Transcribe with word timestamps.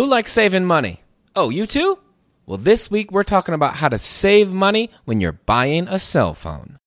Who 0.00 0.06
likes 0.06 0.32
saving 0.32 0.64
money? 0.64 1.02
Oh, 1.36 1.50
you 1.50 1.66
too? 1.66 1.98
Well, 2.46 2.56
this 2.56 2.90
week 2.90 3.12
we're 3.12 3.22
talking 3.22 3.54
about 3.54 3.74
how 3.74 3.90
to 3.90 3.98
save 3.98 4.50
money 4.50 4.88
when 5.04 5.20
you're 5.20 5.32
buying 5.44 5.88
a 5.88 5.98
cell 5.98 6.32
phone. 6.32 6.78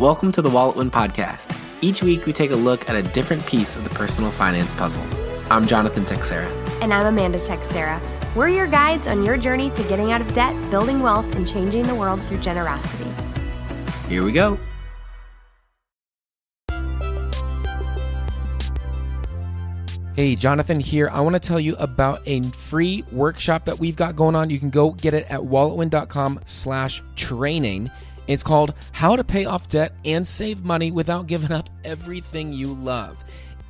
Welcome 0.00 0.32
to 0.32 0.42
the 0.42 0.50
Wallet 0.50 0.74
Win 0.74 0.90
Podcast. 0.90 1.56
Each 1.80 2.02
week 2.02 2.26
we 2.26 2.32
take 2.32 2.50
a 2.50 2.56
look 2.56 2.88
at 2.88 2.96
a 2.96 3.02
different 3.02 3.46
piece 3.46 3.76
of 3.76 3.84
the 3.84 3.90
personal 3.90 4.32
finance 4.32 4.72
puzzle. 4.72 5.04
I'm 5.52 5.66
Jonathan 5.66 6.04
Teixeira. 6.04 6.50
And 6.82 6.92
I'm 6.92 7.06
Amanda 7.06 7.38
Teixeira. 7.38 8.00
We're 8.34 8.48
your 8.48 8.66
guides 8.66 9.06
on 9.06 9.24
your 9.24 9.36
journey 9.36 9.70
to 9.70 9.84
getting 9.84 10.10
out 10.10 10.20
of 10.20 10.34
debt, 10.34 10.52
building 10.68 10.98
wealth, 10.98 11.32
and 11.36 11.46
changing 11.46 11.84
the 11.84 11.94
world 11.94 12.20
through 12.22 12.40
generosity. 12.40 13.08
Here 14.08 14.24
we 14.24 14.32
go. 14.32 14.58
Hey, 20.20 20.36
Jonathan 20.36 20.80
here. 20.80 21.08
I 21.10 21.22
want 21.22 21.32
to 21.32 21.40
tell 21.40 21.58
you 21.58 21.76
about 21.76 22.20
a 22.26 22.42
free 22.42 23.06
workshop 23.10 23.64
that 23.64 23.78
we've 23.78 23.96
got 23.96 24.16
going 24.16 24.36
on. 24.36 24.50
You 24.50 24.58
can 24.58 24.68
go 24.68 24.90
get 24.90 25.14
it 25.14 25.24
at 25.30 25.40
walletwin.com 25.40 26.40
slash 26.44 27.02
training. 27.16 27.90
It's 28.26 28.42
called 28.42 28.74
How 28.92 29.16
to 29.16 29.24
Pay 29.24 29.46
Off 29.46 29.68
Debt 29.68 29.94
and 30.04 30.26
Save 30.26 30.62
Money 30.62 30.90
Without 30.90 31.26
Giving 31.26 31.50
Up 31.50 31.70
Everything 31.86 32.52
You 32.52 32.74
Love. 32.74 33.16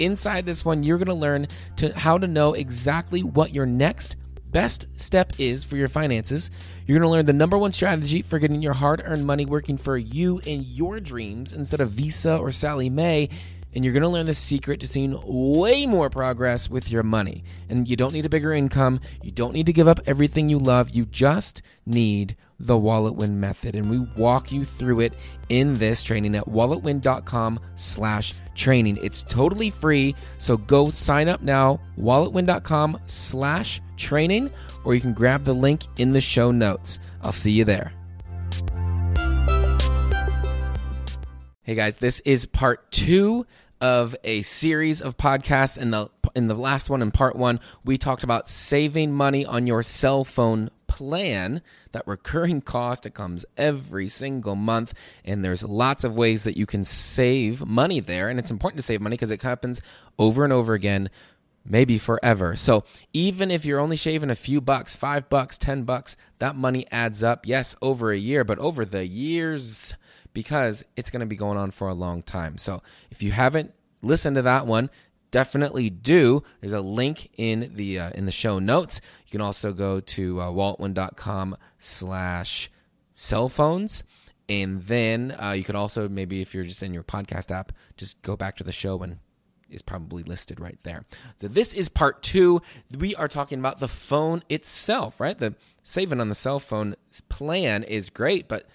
Inside 0.00 0.44
this 0.44 0.64
one, 0.64 0.82
you're 0.82 0.98
going 0.98 1.06
to 1.06 1.14
learn 1.14 1.46
to 1.76 1.96
how 1.96 2.18
to 2.18 2.26
know 2.26 2.54
exactly 2.54 3.22
what 3.22 3.54
your 3.54 3.64
next 3.64 4.16
best 4.50 4.88
step 4.96 5.32
is 5.38 5.62
for 5.62 5.76
your 5.76 5.86
finances. 5.86 6.50
You're 6.84 6.98
going 6.98 7.08
to 7.08 7.12
learn 7.12 7.26
the 7.26 7.32
number 7.32 7.58
one 7.58 7.70
strategy 7.70 8.22
for 8.22 8.40
getting 8.40 8.60
your 8.60 8.72
hard-earned 8.72 9.24
money 9.24 9.46
working 9.46 9.78
for 9.78 9.96
you 9.96 10.40
and 10.44 10.64
your 10.64 10.98
dreams 10.98 11.52
instead 11.52 11.80
of 11.80 11.90
Visa 11.90 12.38
or 12.38 12.50
Sallie 12.50 12.90
Mae 12.90 13.28
and 13.74 13.84
you're 13.84 13.92
going 13.92 14.02
to 14.02 14.08
learn 14.08 14.26
the 14.26 14.34
secret 14.34 14.80
to 14.80 14.88
seeing 14.88 15.18
way 15.24 15.86
more 15.86 16.10
progress 16.10 16.68
with 16.68 16.90
your 16.90 17.02
money. 17.02 17.44
And 17.68 17.88
you 17.88 17.96
don't 17.96 18.12
need 18.12 18.26
a 18.26 18.30
bigger 18.30 18.52
income. 18.52 19.00
You 19.22 19.30
don't 19.30 19.52
need 19.52 19.66
to 19.66 19.72
give 19.72 19.88
up 19.88 20.00
everything 20.06 20.48
you 20.48 20.58
love. 20.58 20.90
You 20.90 21.06
just 21.06 21.62
need 21.86 22.36
the 22.58 22.76
Wallet 22.76 23.14
Win 23.14 23.40
method. 23.40 23.74
And 23.74 23.90
we 23.90 23.98
walk 24.20 24.52
you 24.52 24.64
through 24.64 25.00
it 25.00 25.14
in 25.48 25.74
this 25.74 26.02
training 26.02 26.34
at 26.34 26.46
walletwin.com 26.46 27.60
slash 27.74 28.34
training. 28.54 28.98
It's 29.02 29.22
totally 29.22 29.70
free. 29.70 30.14
So 30.38 30.56
go 30.56 30.90
sign 30.90 31.28
up 31.28 31.42
now, 31.42 31.80
walletwin.com 31.98 33.00
slash 33.06 33.80
training, 33.96 34.50
or 34.84 34.94
you 34.94 35.00
can 35.00 35.14
grab 35.14 35.44
the 35.44 35.54
link 35.54 35.82
in 35.98 36.12
the 36.12 36.20
show 36.20 36.50
notes. 36.50 36.98
I'll 37.22 37.32
see 37.32 37.52
you 37.52 37.64
there. 37.64 37.92
Hey 41.70 41.76
guys, 41.76 41.98
this 41.98 42.18
is 42.24 42.46
part 42.46 42.90
two 42.90 43.46
of 43.80 44.16
a 44.24 44.42
series 44.42 45.00
of 45.00 45.16
podcasts. 45.16 45.78
In 45.78 45.92
the 45.92 46.08
in 46.34 46.48
the 46.48 46.54
last 46.56 46.90
one, 46.90 47.00
in 47.00 47.12
part 47.12 47.36
one, 47.36 47.60
we 47.84 47.96
talked 47.96 48.24
about 48.24 48.48
saving 48.48 49.12
money 49.12 49.46
on 49.46 49.68
your 49.68 49.84
cell 49.84 50.24
phone 50.24 50.70
plan. 50.88 51.62
That 51.92 52.08
recurring 52.08 52.60
cost 52.60 53.06
it 53.06 53.14
comes 53.14 53.46
every 53.56 54.08
single 54.08 54.56
month, 54.56 54.94
and 55.24 55.44
there's 55.44 55.62
lots 55.62 56.02
of 56.02 56.16
ways 56.16 56.42
that 56.42 56.56
you 56.56 56.66
can 56.66 56.82
save 56.82 57.64
money 57.64 58.00
there. 58.00 58.28
And 58.28 58.40
it's 58.40 58.50
important 58.50 58.78
to 58.80 58.84
save 58.84 59.00
money 59.00 59.14
because 59.14 59.30
it 59.30 59.40
happens 59.40 59.80
over 60.18 60.42
and 60.42 60.52
over 60.52 60.74
again 60.74 61.08
maybe 61.64 61.98
forever. 61.98 62.56
So 62.56 62.82
even 63.12 63.52
if 63.52 63.64
you're 63.64 63.78
only 63.78 63.96
shaving 63.96 64.30
a 64.30 64.34
few 64.34 64.60
bucks, 64.60 64.96
five 64.96 65.28
bucks, 65.28 65.56
ten 65.56 65.84
bucks, 65.84 66.16
that 66.40 66.56
money 66.56 66.86
adds 66.90 67.22
up. 67.22 67.46
Yes, 67.46 67.76
over 67.80 68.10
a 68.10 68.18
year, 68.18 68.42
but 68.42 68.58
over 68.58 68.84
the 68.84 69.06
years, 69.06 69.94
because 70.32 70.84
it's 70.96 71.10
going 71.10 71.20
to 71.20 71.26
be 71.26 71.36
going 71.36 71.58
on 71.58 71.70
for 71.70 71.88
a 71.88 71.94
long 71.94 72.22
time. 72.22 72.58
So 72.58 72.82
if 73.10 73.22
you 73.22 73.32
haven't 73.32 73.72
listened 74.02 74.36
to 74.36 74.42
that 74.42 74.66
one, 74.66 74.90
definitely 75.30 75.90
do. 75.90 76.42
There's 76.60 76.72
a 76.72 76.80
link 76.80 77.30
in 77.36 77.72
the 77.74 77.98
uh, 77.98 78.10
in 78.10 78.26
the 78.26 78.32
show 78.32 78.58
notes. 78.58 79.00
You 79.26 79.32
can 79.32 79.40
also 79.40 79.72
go 79.72 80.00
to 80.00 80.40
uh, 80.40 80.50
walletwin.com 80.50 81.56
slash 81.78 82.70
cell 83.14 83.48
phones. 83.48 84.04
And 84.48 84.82
then 84.82 85.36
uh, 85.40 85.52
you 85.52 85.62
could 85.62 85.76
also 85.76 86.08
maybe 86.08 86.40
if 86.40 86.54
you're 86.54 86.64
just 86.64 86.82
in 86.82 86.92
your 86.92 87.04
podcast 87.04 87.50
app, 87.50 87.72
just 87.96 88.20
go 88.22 88.36
back 88.36 88.56
to 88.56 88.64
the 88.64 88.72
show 88.72 89.00
and 89.02 89.18
is 89.70 89.82
probably 89.82 90.24
listed 90.24 90.58
right 90.58 90.78
there. 90.82 91.04
So 91.36 91.46
this 91.46 91.72
is 91.72 91.88
part 91.88 92.22
two. 92.22 92.60
We 92.98 93.14
are 93.14 93.28
talking 93.28 93.60
about 93.60 93.78
the 93.78 93.86
phone 93.86 94.42
itself, 94.48 95.20
right? 95.20 95.38
The 95.38 95.54
saving 95.84 96.20
on 96.20 96.28
the 96.28 96.34
cell 96.34 96.58
phone 96.58 96.96
plan 97.28 97.84
is 97.84 98.10
great, 98.10 98.48
but 98.48 98.66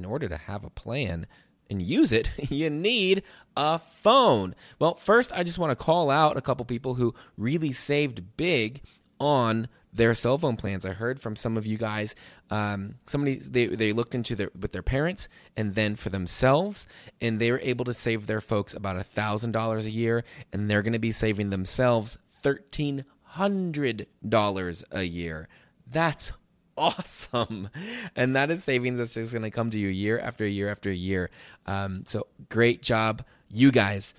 in 0.00 0.06
order 0.06 0.28
to 0.28 0.36
have 0.36 0.64
a 0.64 0.70
plan 0.70 1.26
and 1.68 1.82
use 1.82 2.10
it, 2.10 2.30
you 2.50 2.70
need 2.70 3.22
a 3.56 3.78
phone. 3.78 4.54
Well, 4.78 4.94
first, 4.94 5.30
I 5.32 5.42
just 5.42 5.58
want 5.58 5.76
to 5.76 5.84
call 5.84 6.10
out 6.10 6.36
a 6.36 6.40
couple 6.40 6.64
people 6.64 6.94
who 6.94 7.14
really 7.36 7.72
saved 7.72 8.36
big 8.36 8.82
on 9.20 9.68
their 9.92 10.14
cell 10.14 10.38
phone 10.38 10.56
plans. 10.56 10.86
I 10.86 10.92
heard 10.92 11.20
from 11.20 11.36
some 11.36 11.56
of 11.56 11.66
you 11.66 11.76
guys. 11.76 12.14
Um, 12.48 12.94
somebody 13.06 13.36
they 13.36 13.66
they 13.66 13.92
looked 13.92 14.14
into 14.14 14.34
their 14.34 14.50
with 14.58 14.72
their 14.72 14.82
parents 14.82 15.28
and 15.56 15.74
then 15.74 15.96
for 15.96 16.08
themselves, 16.08 16.86
and 17.20 17.38
they 17.38 17.50
were 17.50 17.60
able 17.62 17.84
to 17.84 17.92
save 17.92 18.26
their 18.26 18.40
folks 18.40 18.72
about 18.72 18.96
a 18.96 19.04
thousand 19.04 19.52
dollars 19.52 19.86
a 19.86 19.90
year, 19.90 20.24
and 20.52 20.70
they're 20.70 20.82
going 20.82 20.94
to 20.94 20.98
be 20.98 21.12
saving 21.12 21.50
themselves 21.50 22.16
thirteen 22.30 23.04
hundred 23.22 24.06
dollars 24.26 24.82
a 24.90 25.02
year. 25.02 25.48
That's 25.86 26.32
awesome. 26.80 27.68
And 28.16 28.34
that 28.36 28.50
is 28.50 28.64
savings 28.64 28.98
that's 28.98 29.14
just 29.14 29.32
going 29.32 29.42
to 29.42 29.50
come 29.50 29.70
to 29.70 29.78
you 29.78 29.88
year 29.88 30.18
after 30.18 30.46
year 30.46 30.68
after 30.68 30.90
year. 30.90 31.30
Um, 31.66 32.04
so 32.06 32.26
great 32.48 32.82
job, 32.82 33.24
you 33.48 33.70
guys. 33.70 34.14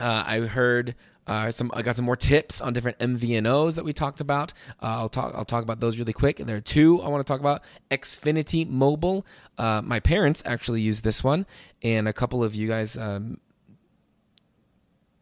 Uh, 0.00 0.24
I 0.26 0.40
heard 0.40 0.94
uh, 1.26 1.50
some. 1.50 1.70
I 1.74 1.82
got 1.82 1.96
some 1.96 2.04
more 2.04 2.16
tips 2.16 2.60
on 2.60 2.72
different 2.72 2.98
MVNOs 2.98 3.76
that 3.76 3.84
we 3.84 3.92
talked 3.92 4.20
about. 4.20 4.52
Uh, 4.82 4.86
I'll 4.86 5.08
talk. 5.08 5.34
I'll 5.36 5.44
talk 5.44 5.62
about 5.62 5.80
those 5.80 5.98
really 5.98 6.12
quick. 6.12 6.40
And 6.40 6.48
there 6.48 6.56
are 6.56 6.60
two 6.60 7.00
I 7.02 7.08
want 7.08 7.24
to 7.24 7.30
talk 7.30 7.40
about. 7.40 7.62
Xfinity 7.90 8.68
Mobile. 8.68 9.24
Uh, 9.58 9.82
my 9.84 10.00
parents 10.00 10.42
actually 10.44 10.80
use 10.80 11.02
this 11.02 11.22
one, 11.22 11.46
and 11.82 12.08
a 12.08 12.12
couple 12.12 12.42
of 12.42 12.54
you 12.54 12.66
guys 12.66 12.98
um, 12.98 13.38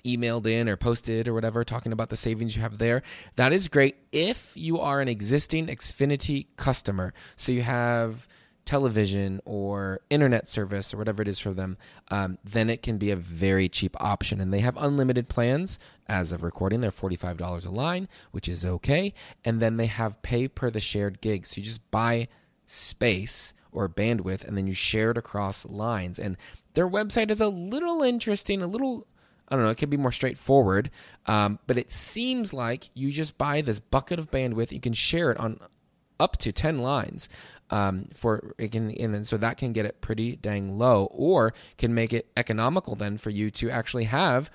emailed 0.04 0.46
in 0.46 0.68
or 0.68 0.76
posted 0.76 1.28
or 1.28 1.34
whatever 1.34 1.64
talking 1.64 1.92
about 1.92 2.08
the 2.08 2.16
savings 2.16 2.56
you 2.56 2.62
have 2.62 2.78
there. 2.78 3.02
That 3.36 3.52
is 3.52 3.68
great 3.68 3.96
if 4.12 4.52
you 4.56 4.78
are 4.80 5.00
an 5.00 5.08
existing 5.08 5.66
Xfinity 5.66 6.46
customer. 6.56 7.12
So 7.36 7.52
you 7.52 7.62
have 7.62 8.26
television 8.64 9.40
or 9.44 10.00
internet 10.10 10.46
service 10.46 10.94
or 10.94 10.96
whatever 10.96 11.22
it 11.22 11.28
is 11.28 11.38
for 11.38 11.52
them, 11.52 11.76
um, 12.08 12.38
then 12.44 12.70
it 12.70 12.82
can 12.82 12.98
be 12.98 13.10
a 13.10 13.16
very 13.16 13.68
cheap 13.68 13.96
option. 13.98 14.40
And 14.40 14.52
they 14.52 14.60
have 14.60 14.76
unlimited 14.76 15.28
plans 15.28 15.78
as 16.06 16.30
of 16.30 16.42
recording. 16.42 16.80
They're 16.80 16.90
$45 16.90 17.66
a 17.66 17.70
line, 17.70 18.08
which 18.30 18.48
is 18.48 18.64
okay. 18.64 19.12
And 19.44 19.60
then 19.60 19.76
they 19.76 19.86
have 19.86 20.22
pay 20.22 20.46
per 20.46 20.70
the 20.70 20.78
shared 20.78 21.20
gig. 21.20 21.46
So 21.46 21.58
you 21.58 21.64
just 21.64 21.90
buy 21.90 22.28
space 22.66 23.54
or 23.72 23.88
bandwidth 23.88 24.44
and 24.44 24.56
then 24.56 24.66
you 24.66 24.74
share 24.74 25.10
it 25.10 25.18
across 25.18 25.66
lines. 25.66 26.18
And 26.18 26.36
their 26.74 26.88
website 26.88 27.30
is 27.30 27.40
a 27.40 27.48
little 27.48 28.02
interesting, 28.02 28.62
a 28.62 28.66
little 28.66 29.06
I 29.50 29.56
don't 29.56 29.64
know, 29.64 29.70
it 29.70 29.78
can 29.78 29.90
be 29.90 29.96
more 29.96 30.12
straightforward. 30.12 30.90
Um, 31.26 31.58
but 31.66 31.76
it 31.76 31.90
seems 31.90 32.52
like 32.52 32.88
you 32.94 33.10
just 33.10 33.36
buy 33.36 33.60
this 33.60 33.80
bucket 33.80 34.18
of 34.18 34.30
bandwidth, 34.30 34.72
you 34.72 34.80
can 34.80 34.92
share 34.92 35.30
it 35.30 35.38
on 35.38 35.58
up 36.20 36.36
to 36.36 36.52
10 36.52 36.78
lines. 36.78 37.28
Um, 37.70 38.08
for 38.14 38.52
it 38.58 38.72
can 38.72 38.90
and 38.90 39.24
so 39.24 39.36
that 39.36 39.56
can 39.56 39.72
get 39.72 39.86
it 39.86 40.00
pretty 40.00 40.34
dang 40.34 40.76
low 40.76 41.04
or 41.12 41.54
can 41.78 41.94
make 41.94 42.12
it 42.12 42.28
economical 42.36 42.96
then 42.96 43.16
for 43.16 43.30
you 43.30 43.48
to 43.52 43.70
actually 43.70 44.04
have 44.04 44.50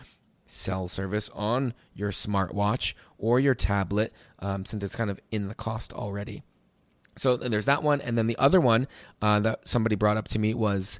cell 0.47 0.89
service 0.89 1.29
on 1.29 1.73
your 1.93 2.11
smartwatch 2.11 2.93
or 3.17 3.39
your 3.39 3.55
tablet 3.55 4.11
um, 4.39 4.65
since 4.65 4.83
it's 4.83 4.97
kind 4.97 5.09
of 5.09 5.21
in 5.31 5.47
the 5.47 5.55
cost 5.55 5.93
already 5.93 6.43
so 7.15 7.37
there's 7.37 7.67
that 7.67 7.83
one 7.83 8.01
and 8.01 8.17
then 8.17 8.27
the 8.27 8.37
other 8.37 8.59
one 8.59 8.85
uh, 9.21 9.39
that 9.39 9.65
somebody 9.65 9.95
brought 9.95 10.17
up 10.17 10.27
to 10.27 10.39
me 10.39 10.53
was 10.53 10.99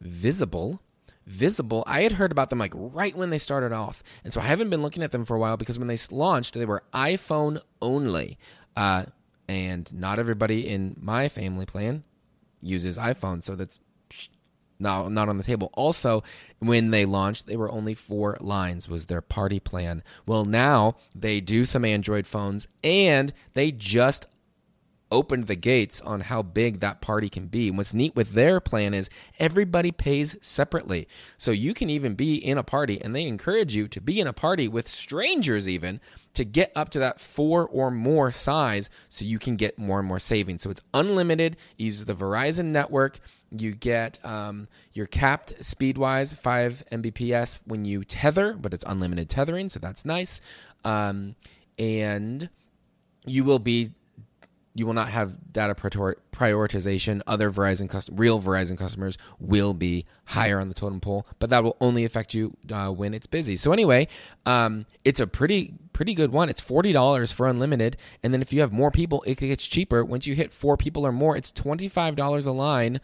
visible 0.00 0.80
Visible, 1.26 1.82
I 1.86 2.02
had 2.02 2.12
heard 2.12 2.30
about 2.30 2.50
them 2.50 2.60
like 2.60 2.72
right 2.74 3.16
when 3.16 3.30
they 3.30 3.38
started 3.38 3.72
off. 3.72 4.02
And 4.22 4.32
so 4.32 4.40
I 4.40 4.44
haven't 4.44 4.70
been 4.70 4.82
looking 4.82 5.02
at 5.02 5.10
them 5.10 5.24
for 5.24 5.34
a 5.34 5.40
while 5.40 5.56
because 5.56 5.78
when 5.78 5.88
they 5.88 5.98
launched, 6.10 6.54
they 6.54 6.64
were 6.64 6.84
iPhone 6.94 7.60
only. 7.82 8.38
Uh, 8.76 9.06
and 9.48 9.92
not 9.92 10.18
everybody 10.18 10.68
in 10.68 10.96
my 11.00 11.28
family 11.28 11.66
plan 11.66 12.04
uses 12.62 12.96
iPhone. 12.96 13.42
So 13.42 13.56
that's 13.56 13.80
not, 14.78 15.10
not 15.10 15.28
on 15.28 15.38
the 15.38 15.44
table. 15.44 15.70
Also, 15.74 16.22
when 16.58 16.90
they 16.90 17.04
launched, 17.04 17.46
they 17.46 17.56
were 17.56 17.70
only 17.72 17.94
four 17.94 18.36
lines, 18.40 18.88
was 18.88 19.06
their 19.06 19.22
party 19.22 19.58
plan. 19.58 20.02
Well, 20.26 20.44
now 20.44 20.96
they 21.14 21.40
do 21.40 21.64
some 21.64 21.84
Android 21.84 22.26
phones 22.26 22.68
and 22.84 23.32
they 23.54 23.72
just 23.72 24.26
opened 25.10 25.46
the 25.46 25.56
gates 25.56 26.00
on 26.00 26.22
how 26.22 26.42
big 26.42 26.80
that 26.80 27.00
party 27.00 27.28
can 27.28 27.46
be. 27.46 27.68
And 27.68 27.76
what's 27.76 27.94
neat 27.94 28.16
with 28.16 28.32
their 28.32 28.60
plan 28.60 28.94
is 28.94 29.08
everybody 29.38 29.92
pays 29.92 30.36
separately. 30.40 31.06
So 31.38 31.50
you 31.50 31.74
can 31.74 31.90
even 31.90 32.14
be 32.14 32.34
in 32.36 32.58
a 32.58 32.62
party, 32.62 33.00
and 33.00 33.14
they 33.14 33.26
encourage 33.26 33.74
you 33.74 33.88
to 33.88 34.00
be 34.00 34.20
in 34.20 34.26
a 34.26 34.32
party 34.32 34.68
with 34.68 34.88
strangers, 34.88 35.68
even 35.68 36.00
to 36.34 36.44
get 36.44 36.70
up 36.76 36.90
to 36.90 36.98
that 36.98 37.18
four 37.18 37.66
or 37.66 37.90
more 37.90 38.30
size 38.30 38.90
so 39.08 39.24
you 39.24 39.38
can 39.38 39.56
get 39.56 39.78
more 39.78 39.98
and 39.98 40.08
more 40.08 40.18
savings. 40.18 40.62
So 40.62 40.70
it's 40.70 40.82
unlimited. 40.92 41.56
It 41.78 41.84
uses 41.84 42.04
the 42.04 42.14
Verizon 42.14 42.66
network. 42.66 43.20
You 43.50 43.72
get 43.72 44.18
um, 44.24 44.68
your 44.92 45.06
capped 45.06 45.64
speed-wise 45.64 46.34
5 46.34 46.84
Mbps 46.92 47.60
when 47.64 47.84
you 47.84 48.04
tether, 48.04 48.54
but 48.54 48.74
it's 48.74 48.84
unlimited 48.86 49.28
tethering, 49.28 49.68
so 49.68 49.78
that's 49.78 50.04
nice. 50.04 50.40
Um, 50.84 51.36
and 51.78 52.50
you 53.24 53.44
will 53.44 53.58
be 53.58 53.92
you 54.78 54.86
will 54.86 54.92
not 54.92 55.08
have 55.08 55.52
data 55.52 55.74
prioritization. 55.74 57.22
Other 57.26 57.50
Verizon 57.50 57.88
custom, 57.88 58.16
real 58.16 58.40
Verizon 58.40 58.76
customers 58.76 59.16
will 59.40 59.74
be 59.74 60.04
higher 60.26 60.60
on 60.60 60.68
the 60.68 60.74
totem 60.74 61.00
pole, 61.00 61.26
but 61.38 61.50
that 61.50 61.64
will 61.64 61.76
only 61.80 62.04
affect 62.04 62.34
you 62.34 62.56
uh, 62.70 62.90
when 62.90 63.14
it's 63.14 63.26
busy. 63.26 63.56
So 63.56 63.72
anyway, 63.72 64.06
um, 64.44 64.86
it's 65.04 65.18
a 65.18 65.26
pretty 65.26 65.74
pretty 65.92 66.14
good 66.14 66.30
one. 66.30 66.48
It's 66.48 66.60
forty 66.60 66.92
dollars 66.92 67.32
for 67.32 67.48
unlimited, 67.48 67.96
and 68.22 68.32
then 68.32 68.42
if 68.42 68.52
you 68.52 68.60
have 68.60 68.72
more 68.72 68.90
people, 68.90 69.24
it 69.26 69.38
gets 69.38 69.66
cheaper. 69.66 70.04
Once 70.04 70.26
you 70.26 70.34
hit 70.34 70.52
four 70.52 70.76
people 70.76 71.06
or 71.06 71.12
more, 71.12 71.36
it's 71.36 71.50
twenty 71.50 71.88
five 71.88 72.14
dollars 72.14 72.46
a 72.46 72.52
line 72.52 73.00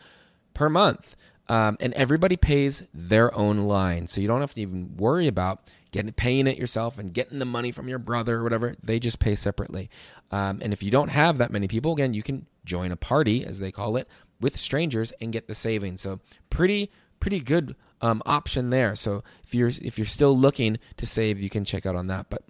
per 0.54 0.68
month. 0.68 1.16
Um, 1.48 1.76
and 1.80 1.92
everybody 1.94 2.36
pays 2.36 2.84
their 2.94 3.34
own 3.34 3.62
line, 3.62 4.06
so 4.06 4.20
you 4.20 4.28
don't 4.28 4.40
have 4.40 4.54
to 4.54 4.60
even 4.60 4.96
worry 4.96 5.26
about 5.26 5.72
getting 5.92 6.12
paying 6.12 6.46
it 6.46 6.58
yourself 6.58 6.98
and 6.98 7.14
getting 7.14 7.38
the 7.38 7.44
money 7.44 7.70
from 7.70 7.88
your 7.88 7.98
brother 7.98 8.38
or 8.38 8.42
whatever. 8.42 8.74
They 8.82 8.98
just 8.98 9.18
pay 9.18 9.34
separately. 9.34 9.90
Um, 10.30 10.60
and 10.62 10.72
if 10.72 10.82
you 10.82 10.90
don't 10.90 11.10
have 11.10 11.38
that 11.38 11.52
many 11.52 11.68
people, 11.68 11.92
again, 11.92 12.14
you 12.14 12.22
can 12.22 12.46
join 12.64 12.90
a 12.90 12.96
party, 12.96 13.44
as 13.44 13.60
they 13.60 13.70
call 13.70 13.96
it, 13.96 14.08
with 14.40 14.56
strangers 14.56 15.12
and 15.20 15.32
get 15.32 15.46
the 15.46 15.54
savings. 15.54 16.00
So 16.00 16.20
pretty 16.50 16.90
pretty 17.20 17.40
good 17.40 17.76
um, 18.00 18.20
option 18.26 18.70
there. 18.70 18.96
So 18.96 19.22
if 19.44 19.54
you're 19.54 19.68
if 19.68 19.98
you're 19.98 20.06
still 20.06 20.36
looking 20.36 20.78
to 20.96 21.06
save, 21.06 21.38
you 21.38 21.50
can 21.50 21.64
check 21.64 21.86
out 21.86 21.94
on 21.94 22.08
that. 22.08 22.26
But 22.30 22.42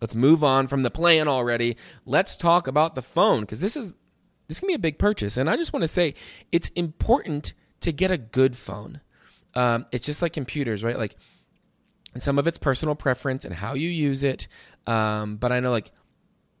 let's 0.00 0.14
move 0.14 0.44
on 0.44 0.66
from 0.66 0.82
the 0.82 0.90
plan 0.90 1.28
already. 1.28 1.76
Let's 2.04 2.36
talk 2.36 2.66
about 2.66 2.94
the 2.94 3.02
phone 3.02 3.40
because 3.40 3.60
this 3.60 3.76
is 3.76 3.94
this 4.48 4.58
can 4.58 4.66
be 4.66 4.74
a 4.74 4.80
big 4.80 4.98
purchase, 4.98 5.36
and 5.36 5.48
I 5.48 5.56
just 5.56 5.72
want 5.72 5.84
to 5.84 5.88
say 5.88 6.14
it's 6.50 6.70
important 6.70 7.54
to 7.80 7.92
get 7.92 8.10
a 8.10 8.18
good 8.18 8.56
phone. 8.56 9.00
Um, 9.54 9.86
it's 9.92 10.06
just 10.06 10.22
like 10.22 10.32
computers, 10.32 10.84
right? 10.84 10.98
Like, 10.98 11.16
and 12.14 12.22
some 12.22 12.38
of 12.38 12.46
it's 12.46 12.58
personal 12.58 12.94
preference 12.94 13.44
and 13.44 13.54
how 13.54 13.74
you 13.74 13.88
use 13.88 14.22
it. 14.22 14.48
Um, 14.86 15.36
but 15.36 15.52
I 15.52 15.60
know, 15.60 15.70
like 15.70 15.92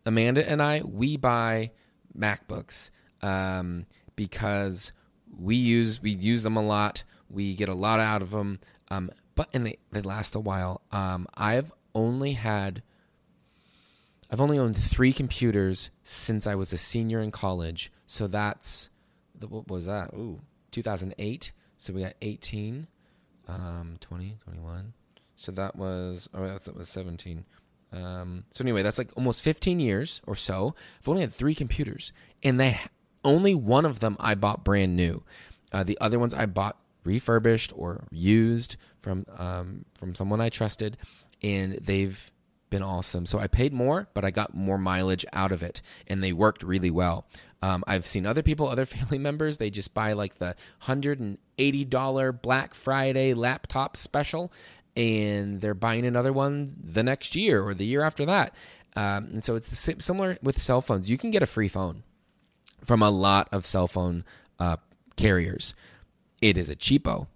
Amanda 0.06 0.48
and 0.48 0.62
I, 0.62 0.82
we 0.82 1.16
buy 1.16 1.72
MacBooks 2.16 2.90
um, 3.22 3.86
because 4.16 4.92
we 5.38 5.56
use 5.56 6.02
we 6.02 6.10
use 6.10 6.42
them 6.42 6.56
a 6.56 6.62
lot. 6.62 7.04
We 7.28 7.54
get 7.54 7.68
a 7.68 7.74
lot 7.74 8.00
out 8.00 8.22
of 8.22 8.30
them, 8.30 8.60
um, 8.88 9.10
but 9.34 9.48
and 9.52 9.66
they 9.66 9.78
they 9.92 10.02
last 10.02 10.34
a 10.34 10.40
while. 10.40 10.82
Um, 10.90 11.26
I've 11.34 11.72
only 11.94 12.32
had 12.32 12.82
I've 14.30 14.40
only 14.40 14.58
owned 14.58 14.76
three 14.76 15.12
computers 15.12 15.90
since 16.04 16.46
I 16.46 16.54
was 16.54 16.72
a 16.72 16.78
senior 16.78 17.20
in 17.20 17.30
college. 17.30 17.92
So 18.06 18.26
that's 18.26 18.90
what 19.38 19.68
was 19.68 19.86
that? 19.86 20.12
Ooh, 20.14 20.40
2008. 20.70 21.52
So 21.76 21.92
we 21.92 22.02
got 22.02 22.12
18, 22.20 22.86
um, 23.48 23.96
20, 24.00 24.36
21. 24.44 24.92
So 25.40 25.52
that 25.52 25.74
was, 25.74 26.28
oh, 26.34 26.46
that 26.46 26.76
was 26.76 26.90
17. 26.90 27.46
Um, 27.92 28.44
so 28.50 28.62
anyway, 28.62 28.82
that's 28.82 28.98
like 28.98 29.10
almost 29.16 29.42
15 29.42 29.80
years 29.80 30.20
or 30.26 30.36
so. 30.36 30.74
I've 31.00 31.08
only 31.08 31.22
had 31.22 31.32
three 31.32 31.54
computers, 31.54 32.12
and 32.42 32.60
they 32.60 32.78
only 33.24 33.54
one 33.54 33.86
of 33.86 34.00
them 34.00 34.18
I 34.20 34.34
bought 34.34 34.64
brand 34.64 34.96
new. 34.96 35.22
Uh, 35.72 35.82
the 35.82 35.96
other 35.98 36.18
ones 36.18 36.34
I 36.34 36.44
bought 36.44 36.76
refurbished 37.04 37.72
or 37.74 38.04
used 38.10 38.76
from 39.00 39.24
um, 39.38 39.86
from 39.94 40.14
someone 40.14 40.42
I 40.42 40.50
trusted, 40.50 40.98
and 41.42 41.78
they've 41.80 42.30
been 42.68 42.82
awesome. 42.82 43.24
So 43.24 43.38
I 43.38 43.46
paid 43.46 43.72
more, 43.72 44.08
but 44.12 44.24
I 44.24 44.30
got 44.30 44.54
more 44.54 44.78
mileage 44.78 45.24
out 45.32 45.52
of 45.52 45.62
it, 45.62 45.80
and 46.06 46.22
they 46.22 46.34
worked 46.34 46.62
really 46.62 46.90
well. 46.90 47.26
Um, 47.62 47.84
I've 47.86 48.06
seen 48.06 48.26
other 48.26 48.42
people, 48.42 48.68
other 48.68 48.86
family 48.96 49.18
members, 49.18 49.58
they 49.58 49.70
just 49.70 49.92
buy 49.92 50.12
like 50.14 50.38
the 50.38 50.54
$180 50.84 52.42
Black 52.42 52.74
Friday 52.74 53.34
laptop 53.34 53.96
special, 53.96 54.52
and 54.96 55.60
they're 55.60 55.74
buying 55.74 56.04
another 56.04 56.32
one 56.32 56.76
the 56.82 57.02
next 57.02 57.36
year 57.36 57.62
or 57.62 57.74
the 57.74 57.86
year 57.86 58.02
after 58.02 58.26
that. 58.26 58.54
Um, 58.96 59.28
and 59.32 59.44
so 59.44 59.56
it's 59.56 59.68
the, 59.68 60.00
similar 60.00 60.38
with 60.42 60.60
cell 60.60 60.80
phones. 60.80 61.10
You 61.10 61.18
can 61.18 61.30
get 61.30 61.42
a 61.42 61.46
free 61.46 61.68
phone 61.68 62.02
from 62.84 63.02
a 63.02 63.10
lot 63.10 63.48
of 63.52 63.66
cell 63.66 63.88
phone 63.88 64.24
uh, 64.58 64.76
carriers. 65.16 65.74
It 66.40 66.56
is 66.56 66.70
a 66.70 66.76
cheapo, 66.76 67.26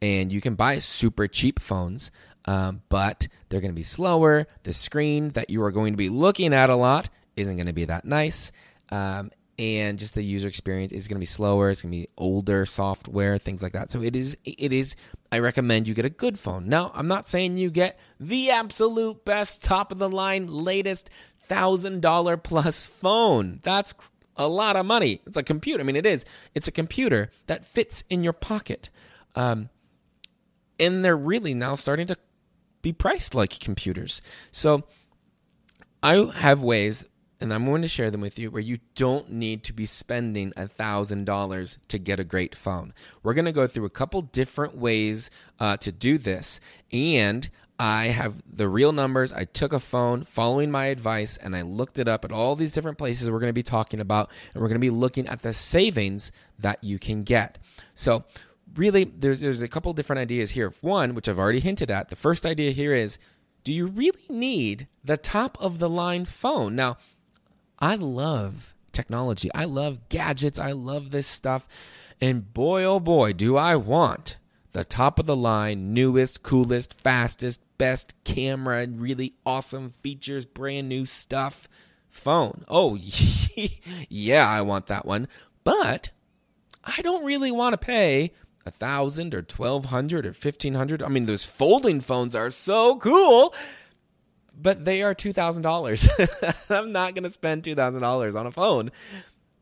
and 0.00 0.32
you 0.32 0.40
can 0.40 0.54
buy 0.54 0.78
super 0.78 1.28
cheap 1.28 1.60
phones 1.60 2.10
um, 2.46 2.82
but 2.88 3.26
they're 3.48 3.60
going 3.60 3.72
to 3.72 3.76
be 3.76 3.82
slower. 3.82 4.46
The 4.62 4.72
screen 4.72 5.30
that 5.30 5.50
you 5.50 5.62
are 5.62 5.72
going 5.72 5.92
to 5.92 5.96
be 5.96 6.08
looking 6.08 6.52
at 6.52 6.70
a 6.70 6.76
lot 6.76 7.08
isn't 7.36 7.56
going 7.56 7.66
to 7.66 7.72
be 7.72 7.86
that 7.86 8.04
nice. 8.04 8.52
Um, 8.90 9.30
and 9.58 9.98
just 9.98 10.14
the 10.14 10.22
user 10.22 10.48
experience 10.48 10.92
is 10.92 11.08
going 11.08 11.16
to 11.16 11.20
be 11.20 11.26
slower. 11.26 11.70
It's 11.70 11.82
going 11.82 11.92
to 11.92 11.98
be 11.98 12.08
older 12.16 12.66
software, 12.66 13.38
things 13.38 13.62
like 13.62 13.72
that. 13.72 13.90
So 13.90 14.02
it 14.02 14.16
is, 14.16 14.36
it 14.44 14.72
is, 14.72 14.96
I 15.30 15.38
recommend 15.38 15.86
you 15.86 15.94
get 15.94 16.04
a 16.04 16.10
good 16.10 16.38
phone. 16.38 16.68
Now, 16.68 16.90
I'm 16.94 17.08
not 17.08 17.28
saying 17.28 17.56
you 17.56 17.70
get 17.70 17.98
the 18.18 18.50
absolute 18.50 19.24
best, 19.24 19.62
top 19.62 19.92
of 19.92 19.98
the 19.98 20.08
line, 20.08 20.48
latest 20.48 21.10
$1,000 21.48 22.42
plus 22.42 22.84
phone. 22.84 23.60
That's 23.62 23.94
a 24.36 24.48
lot 24.48 24.76
of 24.76 24.86
money. 24.86 25.20
It's 25.26 25.36
a 25.36 25.42
computer. 25.42 25.80
I 25.80 25.84
mean, 25.84 25.96
it 25.96 26.06
is. 26.06 26.24
It's 26.54 26.68
a 26.68 26.72
computer 26.72 27.30
that 27.46 27.64
fits 27.64 28.02
in 28.10 28.24
your 28.24 28.32
pocket. 28.32 28.90
Um, 29.36 29.68
and 30.80 31.04
they're 31.04 31.16
really 31.16 31.54
now 31.54 31.74
starting 31.76 32.06
to 32.08 32.16
be 32.82 32.92
priced 32.92 33.34
like 33.34 33.58
computers. 33.60 34.20
So 34.52 34.84
I 36.02 36.30
have 36.34 36.62
ways, 36.62 37.04
and 37.40 37.52
I'm 37.52 37.64
going 37.64 37.82
to 37.82 37.88
share 37.88 38.10
them 38.10 38.20
with 38.20 38.38
you, 38.38 38.50
where 38.50 38.62
you 38.62 38.78
don't 38.94 39.30
need 39.30 39.64
to 39.64 39.72
be 39.72 39.86
spending 39.86 40.52
a 40.56 40.68
thousand 40.68 41.24
dollars 41.24 41.78
to 41.88 41.98
get 41.98 42.20
a 42.20 42.24
great 42.24 42.54
phone. 42.54 42.94
We're 43.22 43.34
going 43.34 43.44
to 43.44 43.52
go 43.52 43.66
through 43.66 43.84
a 43.84 43.90
couple 43.90 44.22
different 44.22 44.76
ways 44.76 45.30
uh, 45.58 45.76
to 45.78 45.92
do 45.92 46.18
this, 46.18 46.60
and 46.92 47.48
I 47.78 48.06
have 48.06 48.40
the 48.50 48.68
real 48.68 48.92
numbers. 48.92 49.32
I 49.32 49.44
took 49.44 49.72
a 49.72 49.80
phone 49.80 50.22
following 50.22 50.70
my 50.70 50.86
advice 50.86 51.36
and 51.36 51.56
I 51.56 51.62
looked 51.62 51.98
it 51.98 52.06
up 52.06 52.24
at 52.24 52.30
all 52.30 52.54
these 52.54 52.72
different 52.72 52.98
places 52.98 53.28
we're 53.28 53.40
going 53.40 53.50
to 53.50 53.52
be 53.52 53.64
talking 53.64 54.00
about, 54.00 54.30
and 54.52 54.62
we're 54.62 54.68
going 54.68 54.80
to 54.80 54.80
be 54.80 54.90
looking 54.90 55.26
at 55.26 55.42
the 55.42 55.52
savings 55.52 56.30
that 56.60 56.82
you 56.84 56.98
can 56.98 57.24
get. 57.24 57.58
So, 57.94 58.24
really 58.76 59.04
there's 59.04 59.40
there's 59.40 59.62
a 59.62 59.68
couple 59.68 59.92
different 59.92 60.20
ideas 60.20 60.50
here. 60.50 60.72
One, 60.80 61.14
which 61.14 61.28
I've 61.28 61.38
already 61.38 61.60
hinted 61.60 61.90
at, 61.90 62.08
the 62.08 62.16
first 62.16 62.46
idea 62.46 62.70
here 62.70 62.94
is 62.94 63.18
do 63.64 63.72
you 63.72 63.86
really 63.86 64.26
need 64.28 64.88
the 65.02 65.16
top 65.16 65.56
of 65.60 65.78
the 65.78 65.88
line 65.88 66.26
phone? 66.26 66.76
Now, 66.76 66.98
I 67.78 67.94
love 67.96 68.74
technology. 68.92 69.50
I 69.54 69.64
love 69.64 70.08
gadgets. 70.08 70.58
I 70.58 70.72
love 70.72 71.10
this 71.10 71.26
stuff. 71.26 71.66
And 72.20 72.52
boy 72.54 72.84
oh 72.84 73.00
boy, 73.00 73.32
do 73.32 73.56
I 73.56 73.76
want 73.76 74.38
the 74.72 74.84
top 74.84 75.18
of 75.18 75.26
the 75.26 75.36
line, 75.36 75.94
newest, 75.94 76.42
coolest, 76.42 77.00
fastest, 77.00 77.60
best 77.78 78.14
camera, 78.24 78.82
and 78.82 79.00
really 79.00 79.34
awesome 79.46 79.88
features, 79.88 80.44
brand 80.44 80.88
new 80.88 81.06
stuff 81.06 81.68
phone. 82.08 82.64
Oh, 82.68 82.96
yeah, 84.08 84.48
I 84.48 84.62
want 84.62 84.86
that 84.86 85.06
one. 85.06 85.28
But 85.62 86.10
I 86.82 87.02
don't 87.02 87.24
really 87.24 87.52
want 87.52 87.72
to 87.74 87.78
pay 87.78 88.32
a 88.66 88.70
thousand 88.70 89.34
or 89.34 89.42
twelve 89.42 89.86
hundred 89.86 90.26
or 90.26 90.32
fifteen 90.32 90.74
hundred. 90.74 91.02
I 91.02 91.08
mean, 91.08 91.26
those 91.26 91.44
folding 91.44 92.00
phones 92.00 92.34
are 92.34 92.50
so 92.50 92.96
cool, 92.96 93.54
but 94.60 94.84
they 94.84 95.02
are 95.02 95.14
two 95.14 95.32
thousand 95.32 95.62
dollars. 95.62 96.08
I'm 96.70 96.92
not 96.92 97.14
gonna 97.14 97.30
spend 97.30 97.64
two 97.64 97.74
thousand 97.74 98.02
dollars 98.02 98.34
on 98.34 98.46
a 98.46 98.52
phone. 98.52 98.90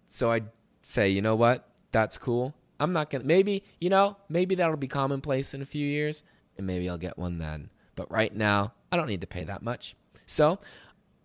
So 0.08 0.30
I 0.30 0.42
say, 0.82 1.08
you 1.08 1.22
know 1.22 1.37
what? 1.37 1.68
That's 1.92 2.18
cool. 2.18 2.54
I'm 2.80 2.92
not 2.92 3.11
gonna. 3.11 3.25
Maybe 3.25 3.62
you 3.80 3.90
know, 3.90 4.16
maybe 4.28 4.54
that'll 4.54 4.76
be 4.76 4.88
commonplace 4.88 5.54
in 5.54 5.62
a 5.62 5.66
few 5.66 5.87
years, 5.87 6.22
and 6.56 6.66
maybe 6.66 6.88
I'll 6.88 6.99
get 6.99 7.18
one 7.18 7.38
then. 7.38 7.70
But 7.94 8.11
right 8.11 8.34
now, 8.34 8.72
I 8.90 8.96
don't 8.96 9.08
need 9.08 9.20
to 9.20 9.26
pay 9.26 9.44
that 9.44 9.62
much. 9.62 9.94
So 10.26 10.58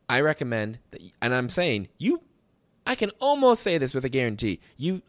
I 0.09 0.21
recommend 0.21 0.79
that, 0.91 1.01
and 1.21 1.33
I'm 1.33 1.49
saying 1.49 1.89
you. 1.97 2.21
I 2.85 2.95
can 2.95 3.11
almost 3.19 3.63
say 3.63 3.77
this 3.77 3.93
with 3.93 4.05
a 4.05 4.09
guarantee. 4.09 4.61
You 4.77 5.01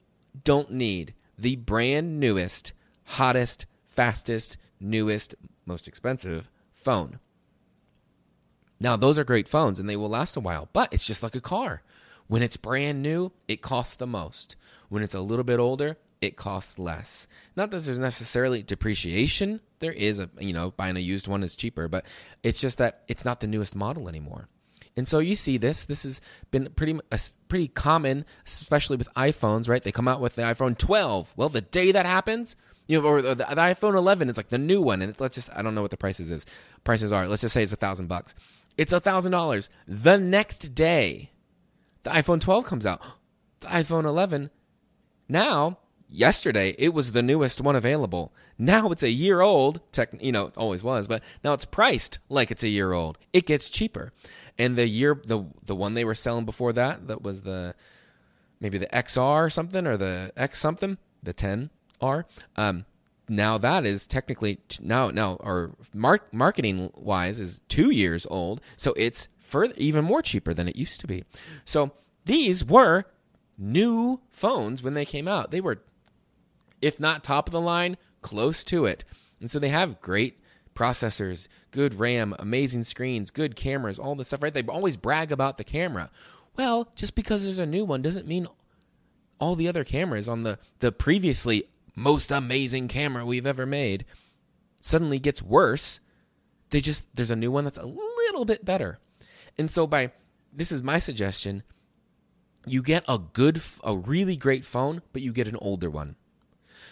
don't 0.43 0.73
need 0.73 1.15
the 1.39 1.55
brand 1.55 2.19
newest, 2.19 2.73
hottest, 3.05 3.67
fastest, 3.87 4.57
newest, 4.81 5.37
most 5.65 5.87
expensive 5.87 6.51
phone. 6.73 7.21
Now, 8.81 8.97
those 8.97 9.19
are 9.19 9.25
great 9.25 9.49
phones 9.49 9.81
and 9.81 9.89
they 9.89 9.97
will 9.97 10.09
last 10.09 10.37
a 10.37 10.41
while, 10.41 10.69
but 10.73 10.93
it's 10.93 11.07
just 11.07 11.23
like 11.23 11.35
a 11.35 11.41
car. 11.41 11.83
When 12.27 12.43
it's 12.43 12.57
brand 12.57 13.03
new, 13.03 13.33
it 13.49 13.63
costs 13.63 13.95
the 13.95 14.07
most. 14.07 14.57
When 14.89 15.03
it's 15.03 15.15
a 15.15 15.21
little 15.21 15.45
bit 15.45 15.59
older, 15.59 15.97
it 16.21 16.37
costs 16.37 16.79
less. 16.79 17.27
Not 17.57 17.71
that 17.71 17.83
there's 17.83 17.99
necessarily 17.99 18.63
depreciation. 18.63 19.61
There 19.81 19.93
is 19.93 20.19
a, 20.19 20.29
you 20.39 20.53
know, 20.53 20.73
buying 20.73 20.97
a 20.97 21.01
used 21.01 21.29
one 21.29 21.43
is 21.43 21.57
cheaper, 21.57 21.89
but 21.89 22.05
it's 22.43 22.61
just 22.61 22.79
that 22.79 23.03
it's 23.09 23.25
not 23.25 23.41
the 23.41 23.47
newest 23.47 23.75
model 23.75 24.09
anymore. 24.09 24.49
And 24.97 25.07
so 25.07 25.21
you 25.21 25.37
see 25.37 25.59
this. 25.59 25.85
This 25.85 26.03
has 26.03 26.21
been 26.51 26.71
pretty 26.75 26.99
pretty 27.47 27.69
common, 27.69 28.25
especially 28.45 28.97
with 28.97 29.09
iPhones, 29.15 29.69
right? 29.69 29.83
They 29.83 29.93
come 29.93 30.09
out 30.09 30.21
with 30.21 30.35
the 30.35 30.43
iPhone 30.43 30.77
12. 30.77 31.35
Well, 31.37 31.49
the 31.49 31.61
day 31.61 31.93
that 31.93 32.05
happens, 32.05 32.57
you 32.89 33.01
know, 33.01 33.07
or 33.07 33.23
the, 33.23 33.37
the 33.37 33.45
iPhone 33.45 33.97
11 33.97 34.29
is 34.29 34.37
like 34.37 34.49
the 34.49 34.59
new 34.59 34.83
one, 34.83 35.01
and 35.01 35.19
let's 35.21 35.37
just 35.37 35.51
I 35.55 35.63
don't 35.63 35.77
know 35.77 35.83
what 35.83 35.93
the 35.93 35.97
prices 35.97 36.33
is 36.33 36.47
prices 36.83 37.13
are. 37.13 37.29
Let's 37.29 37.43
just 37.43 37.55
say 37.55 37.63
it's 37.63 37.73
a 37.73 37.77
thousand 37.77 38.09
bucks. 38.09 38.35
It's 38.79 38.93
a 38.93 39.01
thousand 39.01 39.33
dollars. 39.33 39.69
The 39.87 40.17
next 40.17 40.75
day, 40.75 41.31
the 42.05 42.11
iPhone 42.11 42.41
12 42.41 42.65
comes 42.65 42.87
out. 42.87 43.03
The 43.61 43.67
iPhone 43.67 44.05
11 44.05 44.51
now 45.29 45.79
yesterday 46.11 46.75
it 46.79 46.95
was 46.95 47.13
the 47.13 47.23
newest 47.23 47.61
one 47.61 47.77
available 47.77 48.33
now 48.57 48.91
it's 48.91 49.03
a 49.03 49.11
year 49.11 49.43
old 49.43 49.81
tech 49.93 50.09
you 50.21 50.33
know 50.33 50.47
it 50.47 50.57
always 50.57 50.83
was 50.83 51.07
but 51.07 51.23
now 51.45 51.53
it's 51.53 51.67
priced 51.67 52.19
like 52.31 52.51
it's 52.51 52.63
a 52.63 52.69
year 52.69 52.93
old 52.93 53.19
it 53.33 53.45
gets 53.45 53.69
cheaper 53.69 54.13
and 54.59 54.77
the 54.77 54.87
year 54.87 55.21
the 55.27 55.45
the 55.67 55.75
one 55.75 55.93
they 55.93 56.05
were 56.05 56.15
selling 56.15 56.47
before 56.47 56.73
that 56.73 57.09
that 57.09 57.23
was 57.23 57.43
the 57.43 57.75
maybe 58.59 58.79
the 58.79 58.87
xr 58.87 59.21
or 59.21 59.51
something 59.51 59.87
or 59.87 59.99
the 59.99 60.33
x 60.35 60.59
something 60.59 60.97
the 61.23 61.35
10r 61.35 62.25
um 62.57 62.87
now 63.29 63.59
that 63.59 63.85
is 63.85 64.07
technically 64.07 64.59
now 64.81 65.11
now 65.11 65.35
or 65.41 65.75
mark, 65.95 66.33
marketing 66.33 66.91
wise 66.95 67.39
is 67.39 67.61
two 67.69 67.91
years 67.91 68.27
old 68.31 68.61
so 68.77 68.93
it's 68.97 69.29
further 69.39 69.75
even 69.77 70.05
more 70.05 70.23
cheaper 70.23 70.55
than 70.55 70.69
it 70.69 70.77
used 70.77 71.01
to 71.01 71.07
be 71.07 71.25
so 71.65 71.93
these 72.25 72.65
were 72.65 73.05
new 73.57 74.21
phones 74.31 74.83
when 74.83 74.95
they 74.95 75.05
came 75.05 75.29
out 75.29 75.51
they 75.51 75.61
were 75.61 75.81
if 76.81 77.01
not 77.01 77.25
top 77.25 77.49
of 77.49 77.53
the 77.53 77.61
line, 77.61 77.97
close 78.23 78.65
to 78.65 78.87
it. 78.87 79.05
And 79.41 79.51
so 79.51 79.59
they 79.59 79.69
have 79.69 80.01
great 80.01 80.39
processors, 80.75 81.49
good 81.71 81.95
RAM, 81.95 82.35
amazing 82.39 82.85
screens, 82.85 83.31
good 83.31 83.57
cameras, 83.57 83.99
all 83.99 84.15
this 84.15 84.29
stuff, 84.29 84.43
right? 84.43 84.55
They 84.55 84.63
always 84.63 84.97
brag 84.97 85.33
about 85.33 85.59
the 85.59 85.65
camera. 85.65 86.11
Well, 86.57 86.89
just 86.95 87.15
because 87.15 87.45
there's 87.45 87.59
a 87.59 87.67
new 87.67 87.85
one 87.85 88.03
doesn't 88.03 88.27
mean 88.27 88.47
all 89.41 89.55
the 89.55 89.69
other 89.69 89.85
cameras 89.85 90.29
on 90.29 90.43
the, 90.43 90.59
the 90.81 90.91
previously 90.91 91.65
most 91.99 92.31
amazing 92.31 92.89
camera 92.89 93.27
we've 93.27 93.47
ever 93.47 93.67
made 93.67 94.05
suddenly 94.81 95.19
gets 95.19 95.43
worse. 95.43 96.01
They 96.71 96.81
just, 96.81 97.05
there's 97.15 97.31
a 97.31 97.37
new 97.37 97.51
one 97.51 97.65
that's 97.65 97.79
a 97.79 97.87
little 97.87 98.45
bit 98.45 98.65
better. 98.65 98.99
And 99.59 99.71
so 99.71 99.87
by, 99.87 100.13
this 100.53 100.71
is 100.71 100.83
my 100.83 100.99
suggestion, 100.99 101.63
you 102.67 102.83
get 102.83 103.05
a 103.09 103.19
good, 103.19 103.61
a 103.83 103.97
really 103.97 104.37
great 104.37 104.65
phone, 104.65 105.03
but 105.13 105.23
you 105.23 105.33
get 105.33 105.49
an 105.49 105.57
older 105.57 105.91
one. 105.91 106.17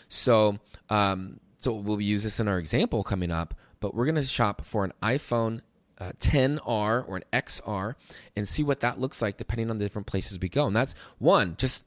So, 0.08 0.58
um, 0.90 1.40
so 1.58 1.72
we'll 1.72 2.00
use 2.00 2.24
this 2.24 2.40
in 2.40 2.48
our 2.48 2.58
example 2.58 3.02
coming 3.02 3.30
up, 3.30 3.54
but 3.80 3.94
we're 3.94 4.04
going 4.04 4.16
to 4.16 4.24
shop 4.24 4.66
for 4.66 4.84
an 4.84 4.92
iPhone 5.02 5.60
uh, 5.98 6.12
10R 6.18 7.08
or 7.08 7.16
an 7.16 7.24
XR 7.32 7.94
and 8.36 8.48
see 8.48 8.62
what 8.62 8.80
that 8.80 9.00
looks 9.00 9.22
like 9.22 9.36
depending 9.36 9.70
on 9.70 9.78
the 9.78 9.84
different 9.84 10.06
places 10.06 10.38
we 10.38 10.48
go. 10.48 10.66
And 10.66 10.76
that's 10.76 10.94
one, 11.18 11.56
just 11.58 11.84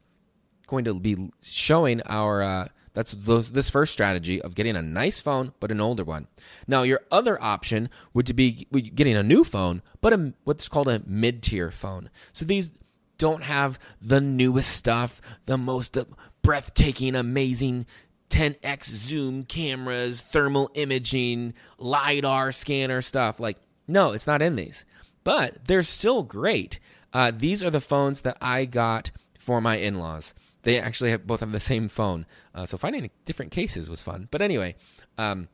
going 0.68 0.86
to 0.86 0.94
be 0.94 1.32
showing 1.42 2.02
our. 2.04 2.42
Uh, 2.42 2.68
that's 2.94 3.12
this 3.12 3.70
first 3.70 3.94
strategy 3.94 4.42
of 4.42 4.56
getting 4.56 4.76
a 4.76 4.82
nice 4.82 5.20
phone, 5.20 5.54
but 5.60 5.72
an 5.72 5.82
older 5.82 6.04
one. 6.04 6.28
Now, 6.68 6.84
your 6.84 7.02
other 7.12 7.42
option 7.42 7.90
would 8.14 8.36
be 8.36 8.68
getting 8.96 9.16
a 9.16 9.24
new 9.24 9.44
phone, 9.44 9.82
but 10.02 10.14
a, 10.14 10.34
what's 10.44 10.68
called 10.68 10.88
a 10.88 11.02
mid-tier 11.06 11.72
phone. 11.72 12.10
So 12.34 12.46
these 12.46 12.72
don't 13.18 13.44
have 13.44 13.78
the 14.02 14.22
newest 14.22 14.72
stuff, 14.72 15.22
the 15.46 15.58
most 15.58 15.98
breathtaking, 16.42 17.16
amazing 17.16 17.86
10x 18.30 18.86
zoom 18.86 19.44
cameras, 19.44 20.22
thermal 20.22 20.70
imaging, 20.74 21.54
LiDAR 21.78 22.52
scanner 22.52 23.02
stuff. 23.02 23.40
Like, 23.40 23.58
no, 23.88 24.14
it's 24.14 24.28
not 24.28 24.42
in 24.42 24.56
these. 24.56 24.86
But 25.24 25.66
they're 25.66 25.84
still 25.84 26.24
great. 26.24 26.80
Uh, 27.12 27.32
these 27.36 27.64
are 27.64 27.70
the 27.70 27.82
phones 27.82 28.22
that 28.22 28.38
I 28.40 28.66
got 28.66 29.12
for 29.38 29.62
my 29.62 29.78
in 29.78 29.96
laws. 29.96 30.34
They 30.64 30.80
actually 30.80 31.12
have, 31.12 31.26
both 31.26 31.40
have 31.40 31.52
the 31.52 31.60
same 31.60 31.88
phone. 31.88 32.26
Uh, 32.54 32.66
so 32.66 32.78
finding 32.78 33.10
different 33.26 33.52
cases 33.52 33.90
was 33.90 34.02
fun. 34.02 34.28
But 34.30 34.42
anyway, 34.42 34.76
um, 35.18 35.48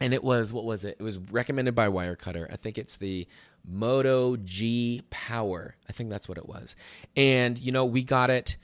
and 0.00 0.12
it 0.12 0.22
was, 0.22 0.52
what 0.52 0.64
was 0.64 0.84
it? 0.84 0.96
It 0.98 1.02
was 1.02 1.18
recommended 1.18 1.74
by 1.74 1.88
Wirecutter. 1.88 2.52
I 2.52 2.56
think 2.56 2.76
it's 2.76 2.96
the 2.96 3.26
Moto 3.66 4.36
G 4.36 5.02
Power. 5.10 5.76
I 5.88 5.92
think 5.92 6.10
that's 6.10 6.28
what 6.28 6.36
it 6.36 6.46
was. 6.46 6.76
And, 7.16 7.58
you 7.58 7.72
know, 7.72 7.84
we 7.84 8.04
got 8.04 8.28
it 8.30 8.56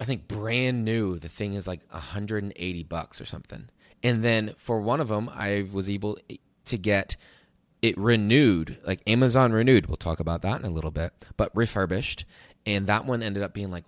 I 0.00 0.04
think 0.04 0.28
brand 0.28 0.84
new. 0.84 1.18
The 1.18 1.28
thing 1.28 1.54
is 1.54 1.66
like 1.66 1.80
180 1.90 2.82
bucks 2.84 3.20
or 3.20 3.24
something. 3.24 3.68
And 4.02 4.22
then 4.22 4.54
for 4.58 4.80
one 4.80 5.00
of 5.00 5.08
them, 5.08 5.30
I 5.32 5.66
was 5.72 5.88
able 5.88 6.18
to 6.66 6.78
get 6.78 7.16
it 7.80 7.96
renewed, 7.96 8.78
like 8.86 9.02
Amazon 9.06 9.52
renewed. 9.52 9.86
We'll 9.86 9.96
talk 9.96 10.20
about 10.20 10.42
that 10.42 10.60
in 10.60 10.66
a 10.66 10.70
little 10.70 10.90
bit, 10.90 11.12
but 11.36 11.50
refurbished. 11.54 12.24
And 12.66 12.86
that 12.86 13.04
one 13.04 13.22
ended 13.22 13.42
up 13.42 13.54
being 13.54 13.70
like 13.70 13.84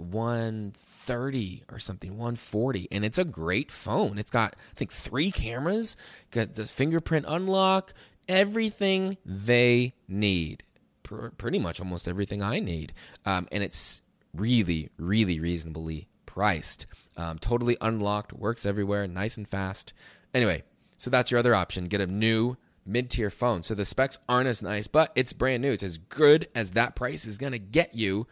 130 1.08 1.64
or 1.70 1.78
something, 1.78 2.12
140. 2.12 2.88
And 2.90 3.04
it's 3.04 3.18
a 3.18 3.24
great 3.24 3.70
phone. 3.70 4.18
It's 4.18 4.30
got, 4.30 4.56
I 4.56 4.74
think, 4.76 4.92
three 4.92 5.30
cameras, 5.30 5.96
got 6.30 6.54
the 6.54 6.64
fingerprint 6.64 7.26
unlock, 7.28 7.92
everything 8.28 9.16
they 9.24 9.94
need. 10.08 10.64
pretty 11.02 11.58
much 11.58 11.80
almost 11.80 12.08
everything 12.08 12.42
I 12.42 12.58
need. 12.58 12.92
Um, 13.24 13.46
and 13.52 13.62
it's 13.62 14.00
really, 14.34 14.90
really 14.98 15.38
reasonably 15.38 16.08
priced. 16.26 16.86
Um, 17.16 17.38
totally 17.38 17.76
unlocked, 17.80 18.32
works 18.32 18.66
everywhere, 18.66 19.06
nice 19.06 19.36
and 19.36 19.48
fast. 19.48 19.92
Anyway, 20.34 20.64
so 20.96 21.10
that's 21.10 21.30
your 21.30 21.38
other 21.38 21.54
option. 21.54 21.86
Get 21.86 22.00
a 22.00 22.06
new 22.06 22.56
mid 22.84 23.10
tier 23.10 23.30
phone. 23.30 23.62
So 23.62 23.74
the 23.74 23.84
specs 23.84 24.18
aren't 24.28 24.48
as 24.48 24.62
nice, 24.62 24.88
but 24.88 25.12
it's 25.14 25.32
brand 25.32 25.62
new. 25.62 25.72
It's 25.72 25.82
as 25.82 25.98
good 25.98 26.48
as 26.54 26.72
that 26.72 26.96
price 26.96 27.26
is 27.26 27.38
going 27.38 27.52
to 27.52 27.58
get 27.58 27.94
you. 27.94 28.26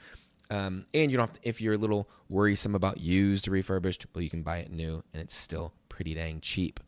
Um, 0.50 0.86
and 0.92 1.10
you 1.10 1.16
don't 1.16 1.28
have 1.28 1.40
to, 1.40 1.48
if 1.48 1.60
you're 1.60 1.74
a 1.74 1.78
little 1.78 2.08
worrisome 2.28 2.74
about 2.74 3.00
used 3.00 3.48
or 3.48 3.52
refurbished, 3.52 4.06
well, 4.14 4.22
you 4.22 4.30
can 4.30 4.42
buy 4.42 4.58
it 4.58 4.70
new 4.70 5.02
and 5.12 5.22
it's 5.22 5.34
still 5.34 5.72
pretty 5.88 6.14
dang 6.14 6.40
cheap. 6.40 6.80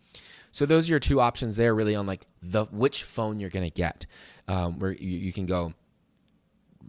So 0.53 0.67
those 0.67 0.89
are 0.89 0.93
your 0.93 1.01
two 1.01 1.21
options 1.21 1.57
there, 1.57 1.75
really 1.75 1.95
on 1.95 2.07
like 2.07 2.27
the 2.43 2.65
which 2.67 3.05
phone 3.05 3.41
you're 3.41 3.51
going 3.51 3.69
to 3.69 3.75
get. 3.75 4.07
Um, 4.49 4.79
where 4.79 4.93
you, 4.93 5.19
you 5.19 5.33
can 5.33 5.47
go 5.47 5.75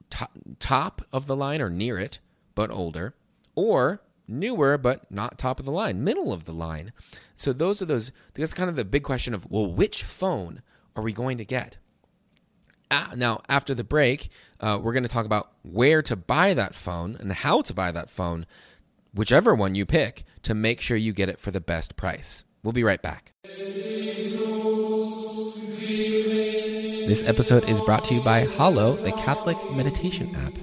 top, 0.09 0.31
top 0.59 1.01
of 1.11 1.27
the 1.27 1.35
line 1.35 1.61
or 1.61 1.69
near 1.69 1.97
it, 1.97 2.19
but 2.55 2.71
older, 2.71 3.15
or 3.55 4.01
newer 4.27 4.77
but 4.77 5.09
not 5.11 5.37
top 5.37 5.59
of 5.59 5.65
the 5.65 5.71
line, 5.71 6.03
middle 6.03 6.31
of 6.31 6.45
the 6.45 6.53
line. 6.53 6.93
So 7.35 7.53
those 7.53 7.81
are 7.81 7.85
those. 7.85 8.11
That's 8.33 8.53
kind 8.53 8.69
of 8.69 8.75
the 8.75 8.85
big 8.85 9.03
question 9.03 9.33
of 9.33 9.49
well, 9.49 9.71
which 9.71 10.03
phone 10.03 10.61
are 10.95 11.03
we 11.03 11.13
going 11.13 11.37
to 11.37 11.45
get? 11.45 11.77
Uh, 12.89 13.07
now, 13.15 13.41
after 13.49 13.75
the 13.75 13.83
break, 13.83 14.29
uh, 14.61 14.79
we're 14.81 14.93
going 14.93 15.03
to 15.03 15.09
talk 15.09 15.25
about 15.25 15.51
where 15.63 16.01
to 16.01 16.15
buy 16.15 16.53
that 16.53 16.73
phone 16.73 17.17
and 17.19 17.31
how 17.33 17.61
to 17.61 17.73
buy 17.73 17.91
that 17.91 18.09
phone, 18.09 18.45
whichever 19.13 19.53
one 19.53 19.75
you 19.75 19.85
pick, 19.85 20.23
to 20.43 20.53
make 20.53 20.79
sure 20.79 20.95
you 20.95 21.11
get 21.11 21.27
it 21.27 21.39
for 21.39 21.51
the 21.51 21.59
best 21.59 21.97
price. 21.97 22.45
We'll 22.63 22.73
be 22.73 22.83
right 22.83 23.01
back. 23.01 23.33
This 27.07 27.23
episode 27.25 27.69
is 27.69 27.79
brought 27.81 28.05
to 28.05 28.15
you 28.15 28.21
by 28.21 28.39
Hallow, 28.39 28.95
the 28.95 29.11
Catholic 29.11 29.57
meditation 29.71 30.33
app. 30.35 30.53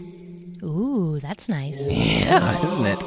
Ooh, 0.62 1.18
that's 1.20 1.48
nice. 1.48 1.92
Yeah, 1.92 2.58
isn't 2.64 2.86
it? 2.86 3.00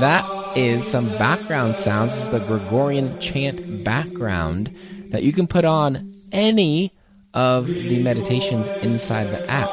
That 0.00 0.56
is 0.56 0.86
some 0.86 1.08
background 1.18 1.74
sounds, 1.76 2.18
the 2.30 2.38
Gregorian 2.40 3.18
chant 3.20 3.84
background 3.84 4.74
that 5.10 5.22
you 5.22 5.32
can 5.32 5.46
put 5.46 5.64
on 5.66 6.14
any 6.32 6.92
of 7.34 7.66
the 7.66 8.02
meditations 8.02 8.68
inside 8.82 9.24
the 9.24 9.48
app. 9.50 9.68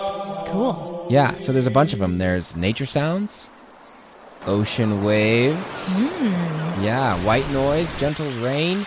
Cool. 0.48 1.08
Yeah, 1.10 1.38
so 1.40 1.52
there's 1.52 1.68
a 1.68 1.72
bunch 1.72 1.94
of 1.94 2.00
them. 2.00 2.18
There's 2.18 2.56
nature 2.56 2.86
sounds, 2.86 3.50
ocean 4.46 5.04
waves, 5.04 5.58
mm. 5.58 6.84
yeah, 6.84 7.16
white 7.26 7.50
noise, 7.52 7.90
gentle 8.00 8.30
rain, 8.42 8.86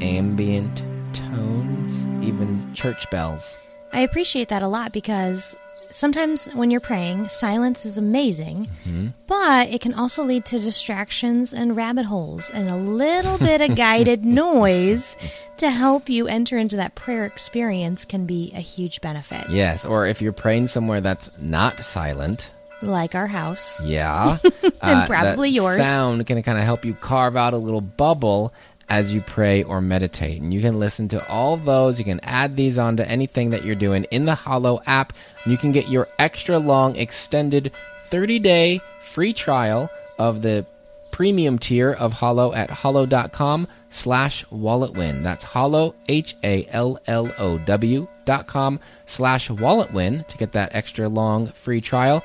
ambient 0.00 0.82
tones, 1.14 2.06
even 2.24 2.74
church 2.74 3.08
bells. 3.10 3.56
I 3.92 4.00
appreciate 4.00 4.48
that 4.48 4.62
a 4.62 4.68
lot 4.68 4.92
because 4.92 5.56
sometimes 5.90 6.46
when 6.54 6.70
you're 6.70 6.80
praying, 6.80 7.28
silence 7.28 7.84
is 7.84 7.98
amazing, 7.98 8.68
mm-hmm. 8.84 9.08
but 9.26 9.68
it 9.68 9.80
can 9.80 9.94
also 9.94 10.22
lead 10.22 10.44
to 10.46 10.58
distractions 10.58 11.52
and 11.52 11.76
rabbit 11.76 12.06
holes, 12.06 12.50
and 12.50 12.70
a 12.70 12.76
little 12.76 13.38
bit 13.38 13.60
of 13.60 13.76
guided 13.76 14.24
noise 14.24 15.16
to 15.60 15.70
help 15.70 16.08
you 16.08 16.26
enter 16.26 16.58
into 16.58 16.76
that 16.76 16.94
prayer 16.94 17.24
experience 17.24 18.04
can 18.04 18.26
be 18.26 18.52
a 18.54 18.60
huge 18.60 19.00
benefit. 19.00 19.48
Yes, 19.50 19.84
or 19.84 20.06
if 20.06 20.20
you're 20.20 20.32
praying 20.32 20.66
somewhere 20.66 21.00
that's 21.00 21.30
not 21.38 21.80
silent, 21.84 22.50
like 22.82 23.14
our 23.14 23.26
house. 23.26 23.82
Yeah. 23.82 24.38
and 24.42 24.72
uh, 24.82 25.06
probably 25.06 25.50
yours. 25.50 25.86
Sound 25.86 26.26
can 26.26 26.42
kind 26.42 26.58
of 26.58 26.64
help 26.64 26.84
you 26.84 26.94
carve 26.94 27.36
out 27.36 27.52
a 27.52 27.58
little 27.58 27.80
bubble 27.80 28.52
as 28.88 29.12
you 29.12 29.20
pray 29.20 29.62
or 29.62 29.80
meditate. 29.80 30.40
And 30.40 30.52
you 30.52 30.60
can 30.60 30.78
listen 30.78 31.08
to 31.08 31.26
all 31.28 31.56
those. 31.56 31.98
You 31.98 32.04
can 32.04 32.20
add 32.22 32.56
these 32.56 32.78
onto 32.78 33.02
anything 33.02 33.50
that 33.50 33.64
you're 33.64 33.76
doing 33.76 34.04
in 34.04 34.24
the 34.24 34.34
Hallow 34.34 34.82
app. 34.86 35.12
And 35.44 35.52
you 35.52 35.58
can 35.58 35.72
get 35.72 35.88
your 35.88 36.08
extra 36.18 36.58
long, 36.58 36.96
extended 36.96 37.72
30 38.08 38.38
day 38.40 38.80
free 39.00 39.32
trial 39.32 39.90
of 40.18 40.42
the 40.42 40.66
premium 41.10 41.58
tier 41.58 41.92
of 41.92 42.14
Hallow 42.14 42.52
at 42.52 42.70
hallow.com 42.70 43.68
slash 43.88 44.44
walletwin. 44.46 45.22
That's 45.22 45.44
hollow, 45.44 45.94
Hallow, 46.08 48.08
dot 48.24 48.46
com 48.46 48.80
slash 49.06 49.48
walletwin 49.48 50.26
to 50.26 50.38
get 50.38 50.52
that 50.52 50.74
extra 50.74 51.08
long 51.08 51.48
free 51.48 51.80
trial, 51.80 52.24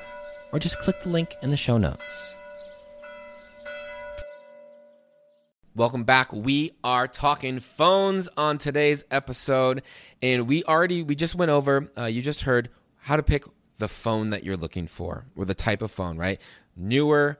or 0.52 0.58
just 0.58 0.78
click 0.78 1.00
the 1.02 1.08
link 1.08 1.34
in 1.42 1.50
the 1.50 1.56
show 1.56 1.78
notes. 1.78 2.34
Welcome 5.74 6.04
back. 6.04 6.32
We 6.32 6.72
are 6.82 7.06
talking 7.06 7.60
phones 7.60 8.28
on 8.36 8.56
today's 8.56 9.04
episode, 9.10 9.82
and 10.22 10.48
we 10.48 10.64
already 10.64 11.02
we 11.02 11.14
just 11.14 11.34
went 11.34 11.50
over. 11.50 11.90
Uh, 11.98 12.04
you 12.04 12.22
just 12.22 12.42
heard 12.42 12.70
how 12.96 13.16
to 13.16 13.22
pick 13.22 13.44
the 13.76 13.88
phone 13.88 14.30
that 14.30 14.42
you're 14.42 14.56
looking 14.56 14.86
for, 14.86 15.26
or 15.36 15.44
the 15.44 15.52
type 15.52 15.82
of 15.82 15.90
phone, 15.90 16.16
right? 16.16 16.40
Newer, 16.74 17.38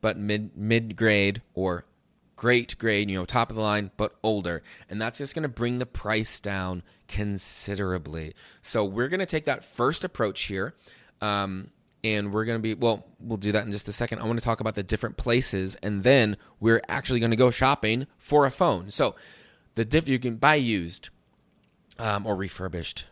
but 0.00 0.16
mid 0.16 0.56
mid 0.56 0.96
grade, 0.96 1.42
or 1.54 1.84
great 2.36 2.78
grade, 2.78 3.10
you 3.10 3.18
know, 3.18 3.24
top 3.26 3.50
of 3.50 3.56
the 3.56 3.62
line, 3.62 3.90
but 3.96 4.16
older, 4.22 4.62
and 4.88 5.00
that's 5.00 5.18
just 5.18 5.34
going 5.34 5.42
to 5.42 5.48
bring 5.48 5.78
the 5.78 5.86
price 5.86 6.40
down 6.40 6.82
considerably. 7.06 8.34
So 8.62 8.84
we're 8.84 9.08
going 9.08 9.20
to 9.20 9.26
take 9.26 9.44
that 9.44 9.64
first 9.64 10.04
approach 10.04 10.42
here. 10.42 10.74
Um, 11.20 11.70
and 12.02 12.32
we're 12.32 12.44
going 12.44 12.58
to 12.58 12.62
be 12.62 12.74
well 12.74 13.06
we'll 13.18 13.36
do 13.36 13.52
that 13.52 13.66
in 13.66 13.72
just 13.72 13.88
a 13.88 13.92
second 13.92 14.20
i 14.20 14.24
want 14.24 14.38
to 14.38 14.44
talk 14.44 14.60
about 14.60 14.74
the 14.74 14.82
different 14.82 15.16
places 15.16 15.76
and 15.82 16.02
then 16.02 16.36
we're 16.58 16.80
actually 16.88 17.20
going 17.20 17.30
to 17.30 17.36
go 17.36 17.50
shopping 17.50 18.06
for 18.16 18.46
a 18.46 18.50
phone 18.50 18.90
so 18.90 19.14
the 19.74 19.84
diff 19.84 20.08
you 20.08 20.18
can 20.18 20.36
buy 20.36 20.54
used 20.54 21.10
um, 21.98 22.26
or 22.26 22.34
refurbished 22.34 23.06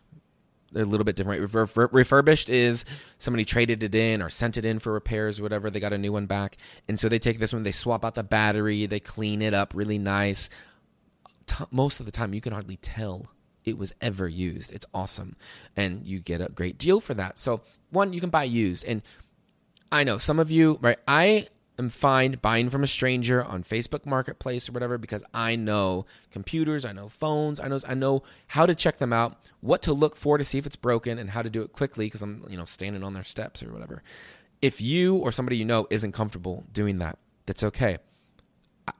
they're 0.73 0.83
a 0.83 0.87
little 0.87 1.05
bit 1.05 1.17
different 1.17 1.53
refurbished 1.93 2.49
is 2.51 2.85
somebody 3.19 3.45
traded 3.45 3.83
it 3.83 3.95
in 3.95 4.21
or 4.21 4.29
sent 4.29 4.57
it 4.57 4.65
in 4.65 4.79
for 4.79 4.93
repairs 4.93 5.39
or 5.39 5.43
whatever 5.43 5.71
they 5.71 5.81
got 5.81 5.93
a 5.93 5.99
new 5.99 6.13
one 6.13 6.27
back 6.27 6.57
and 6.89 7.01
so 7.01 7.09
they 7.09 7.19
take 7.19 7.39
this 7.39 7.53
one 7.53 7.63
they 7.63 7.73
swap 7.73 8.05
out 8.05 8.15
the 8.15 8.23
battery 8.23 8.87
they 8.87 9.01
clean 9.01 9.41
it 9.43 9.55
up 9.55 9.73
really 9.75 9.99
nice 9.99 10.51
T- 11.47 11.65
most 11.71 12.01
of 12.01 12.07
the 12.07 12.13
time 12.13 12.35
you 12.35 12.41
can 12.43 12.53
hardly 12.53 12.77
tell 12.77 13.27
it 13.69 13.79
was 13.79 13.95
ever 14.01 14.27
used. 14.27 14.73
It's 14.73 14.87
awesome. 14.95 15.37
And 15.77 16.07
you 16.07 16.21
get 16.21 16.41
a 16.41 16.49
great 16.49 16.79
deal 16.79 17.01
for 17.01 17.15
that. 17.15 17.39
So, 17.39 17.61
one, 17.91 18.13
you 18.13 18.21
can 18.21 18.31
buy 18.31 18.45
used. 18.45 18.85
And 18.85 19.03
I 19.93 20.05
know 20.05 20.19
some 20.19 20.39
of 20.39 20.51
you, 20.51 20.79
right? 20.81 20.99
I 21.07 21.49
am 21.79 21.91
fine 21.91 22.39
buying 22.43 22.71
from 22.71 22.83
a 22.83 22.87
stranger 22.87 23.43
on 23.43 23.63
Facebook 23.63 24.05
Marketplace 24.05 24.69
or 24.69 24.73
whatever 24.73 24.99
because 24.99 25.23
I 25.33 25.57
know 25.57 26.07
computers, 26.31 26.85
I 26.85 26.93
know 26.93 27.09
phones, 27.09 27.61
I 27.61 27.69
know 27.69 27.79
I 27.87 27.95
know 27.95 28.23
how 28.49 28.67
to 28.67 28.75
check 28.75 28.99
them 28.99 29.13
out, 29.13 29.37
what 29.61 29.83
to 29.83 29.93
look 29.93 30.17
for 30.17 30.39
to 30.39 30.45
see 30.45 30.59
if 30.59 30.67
it's 30.67 30.77
broken 30.77 31.19
and 31.19 31.31
how 31.31 31.43
to 31.43 31.51
do 31.51 31.63
it 31.63 31.73
quickly 31.73 32.07
because 32.07 32.23
I'm, 32.23 32.45
you 32.49 32.57
know, 32.57 32.65
standing 32.65 33.03
on 33.03 33.15
their 33.15 33.23
steps 33.23 33.63
or 33.63 33.73
whatever. 33.73 34.03
If 34.61 34.81
you 34.81 35.17
or 35.17 35.31
somebody 35.31 35.57
you 35.57 35.65
know 35.65 35.87
isn't 35.91 36.13
comfortable 36.13 36.65
doing 36.73 36.99
that, 36.99 37.19
that's 37.47 37.63
okay 37.63 37.99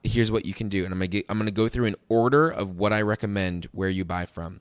here's 0.03 0.31
what 0.31 0.45
you 0.45 0.55
can 0.55 0.69
do 0.69 0.85
and 0.85 0.93
i'm 0.93 1.01
gonna 1.01 1.23
i'm 1.29 1.39
gonna 1.39 1.51
go 1.51 1.69
through 1.69 1.87
an 1.87 1.97
order 2.09 2.49
of 2.49 2.77
what 2.77 2.93
i 2.93 3.01
recommend 3.01 3.69
where 3.73 3.89
you 3.89 4.05
buy 4.05 4.27
from 4.27 4.61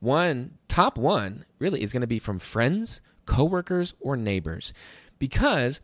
one 0.00 0.52
top 0.68 0.96
one 0.96 1.44
really 1.58 1.82
is 1.82 1.92
gonna 1.92 2.06
be 2.06 2.18
from 2.18 2.38
friends 2.38 3.00
coworkers 3.26 3.94
or 4.00 4.16
neighbors 4.16 4.72
because 5.18 5.80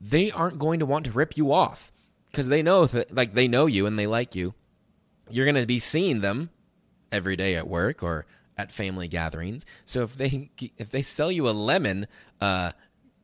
they 0.00 0.30
aren't 0.30 0.58
going 0.58 0.78
to 0.78 0.86
want 0.86 1.04
to 1.06 1.12
rip 1.12 1.36
you 1.36 1.52
off 1.52 1.92
because 2.30 2.48
they 2.48 2.62
know 2.62 2.86
that 2.86 3.14
like 3.14 3.34
they 3.34 3.48
know 3.48 3.66
you 3.66 3.86
and 3.86 3.98
they 3.98 4.06
like 4.06 4.34
you 4.34 4.54
you're 5.30 5.46
gonna 5.46 5.66
be 5.66 5.78
seeing 5.78 6.20
them 6.20 6.50
every 7.10 7.36
day 7.36 7.54
at 7.54 7.68
work 7.68 8.02
or 8.02 8.26
at 8.56 8.72
family 8.72 9.08
gatherings 9.08 9.64
so 9.84 10.02
if 10.02 10.16
they 10.16 10.50
if 10.76 10.90
they 10.90 11.02
sell 11.02 11.30
you 11.32 11.48
a 11.48 11.50
lemon 11.50 12.06
uh 12.40 12.70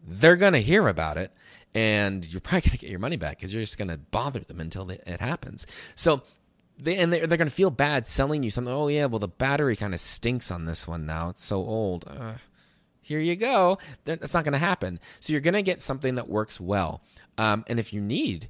they're 0.07 0.37
gonna 0.37 0.61
hear 0.61 0.89
about 0.89 1.17
it 1.17 1.33
and 1.75 2.27
you're 2.27 2.41
probably 2.41 2.61
going 2.63 2.73
to 2.73 2.79
get 2.79 2.91
your 2.91 3.01
money 3.01 3.17
back 3.17 3.39
because 3.39 3.53
you're 3.53 3.63
just 3.63 3.79
going 3.79 3.89
to 3.89 3.99
bother 3.99 4.41
them 4.41 4.61
until 4.61 4.89
it 4.91 5.21
happens. 5.21 5.67
So 5.95 6.23
they 6.79 6.97
and 6.97 7.13
they're, 7.13 7.27
they're 7.27 7.39
going 7.39 7.49
to 7.49 7.55
feel 7.55 7.71
bad 7.71 8.07
selling 8.07 8.43
you 8.43 8.51
something. 8.51 8.73
Oh 8.73 8.89
yeah, 8.89 9.07
well 9.07 9.19
the 9.19 9.29
battery 9.29 9.77
kind 9.77 9.93
of 9.93 10.01
stinks 10.01 10.51
on 10.51 10.65
this 10.67 10.87
one 10.87 11.05
now. 11.05 11.31
It's 11.31 11.45
so 11.45 11.57
old. 11.57 12.05
Uh, 12.07 12.35
here 13.05 13.21
you 13.21 13.37
go. 13.37 13.79
That's 14.05 14.35
not 14.35 14.45
going 14.45 14.53
to 14.53 14.59
happen. 14.59 14.99
So 15.21 15.33
you're 15.33 15.41
going 15.41 15.55
to 15.55 15.63
get 15.63 15.81
something 15.81 16.17
that 16.17 16.29
works 16.29 16.59
well. 16.59 17.03
Um, 17.39 17.65
and 17.69 17.79
if 17.79 17.93
you 17.93 18.01
need, 18.01 18.49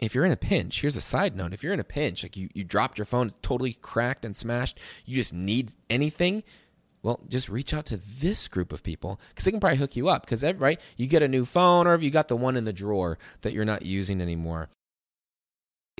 if 0.00 0.14
you're 0.14 0.24
in 0.24 0.32
a 0.32 0.36
pinch, 0.36 0.80
here's 0.80 0.96
a 0.96 1.00
side 1.00 1.36
note: 1.36 1.52
if 1.52 1.62
you're 1.62 1.74
in 1.74 1.80
a 1.80 1.84
pinch, 1.84 2.22
like 2.22 2.36
you 2.36 2.48
you 2.54 2.64
dropped 2.64 2.98
your 2.98 3.04
phone, 3.04 3.32
totally 3.42 3.74
cracked 3.74 4.24
and 4.24 4.34
smashed, 4.34 4.78
you 5.04 5.14
just 5.14 5.34
need 5.34 5.72
anything 5.90 6.42
well, 7.02 7.20
just 7.28 7.48
reach 7.48 7.72
out 7.72 7.86
to 7.86 7.96
this 7.96 8.46
group 8.48 8.72
of 8.72 8.82
people 8.82 9.20
because 9.30 9.44
they 9.44 9.50
can 9.50 9.60
probably 9.60 9.78
hook 9.78 9.96
you 9.96 10.08
up. 10.08 10.26
Because 10.26 10.42
right, 10.58 10.80
you 10.96 11.06
get 11.06 11.22
a 11.22 11.28
new 11.28 11.44
phone, 11.44 11.86
or 11.86 11.94
if 11.94 12.02
you 12.02 12.10
got 12.10 12.28
the 12.28 12.36
one 12.36 12.56
in 12.56 12.64
the 12.64 12.72
drawer 12.72 13.18
that 13.40 13.52
you're 13.52 13.64
not 13.64 13.82
using 13.82 14.20
anymore. 14.20 14.68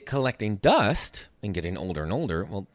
Collecting 0.07 0.57
dust 0.57 1.29
and 1.43 1.55
getting 1.55 1.77
older 1.77 2.03
and 2.03 2.13
older, 2.13 2.45
well, 2.45 2.67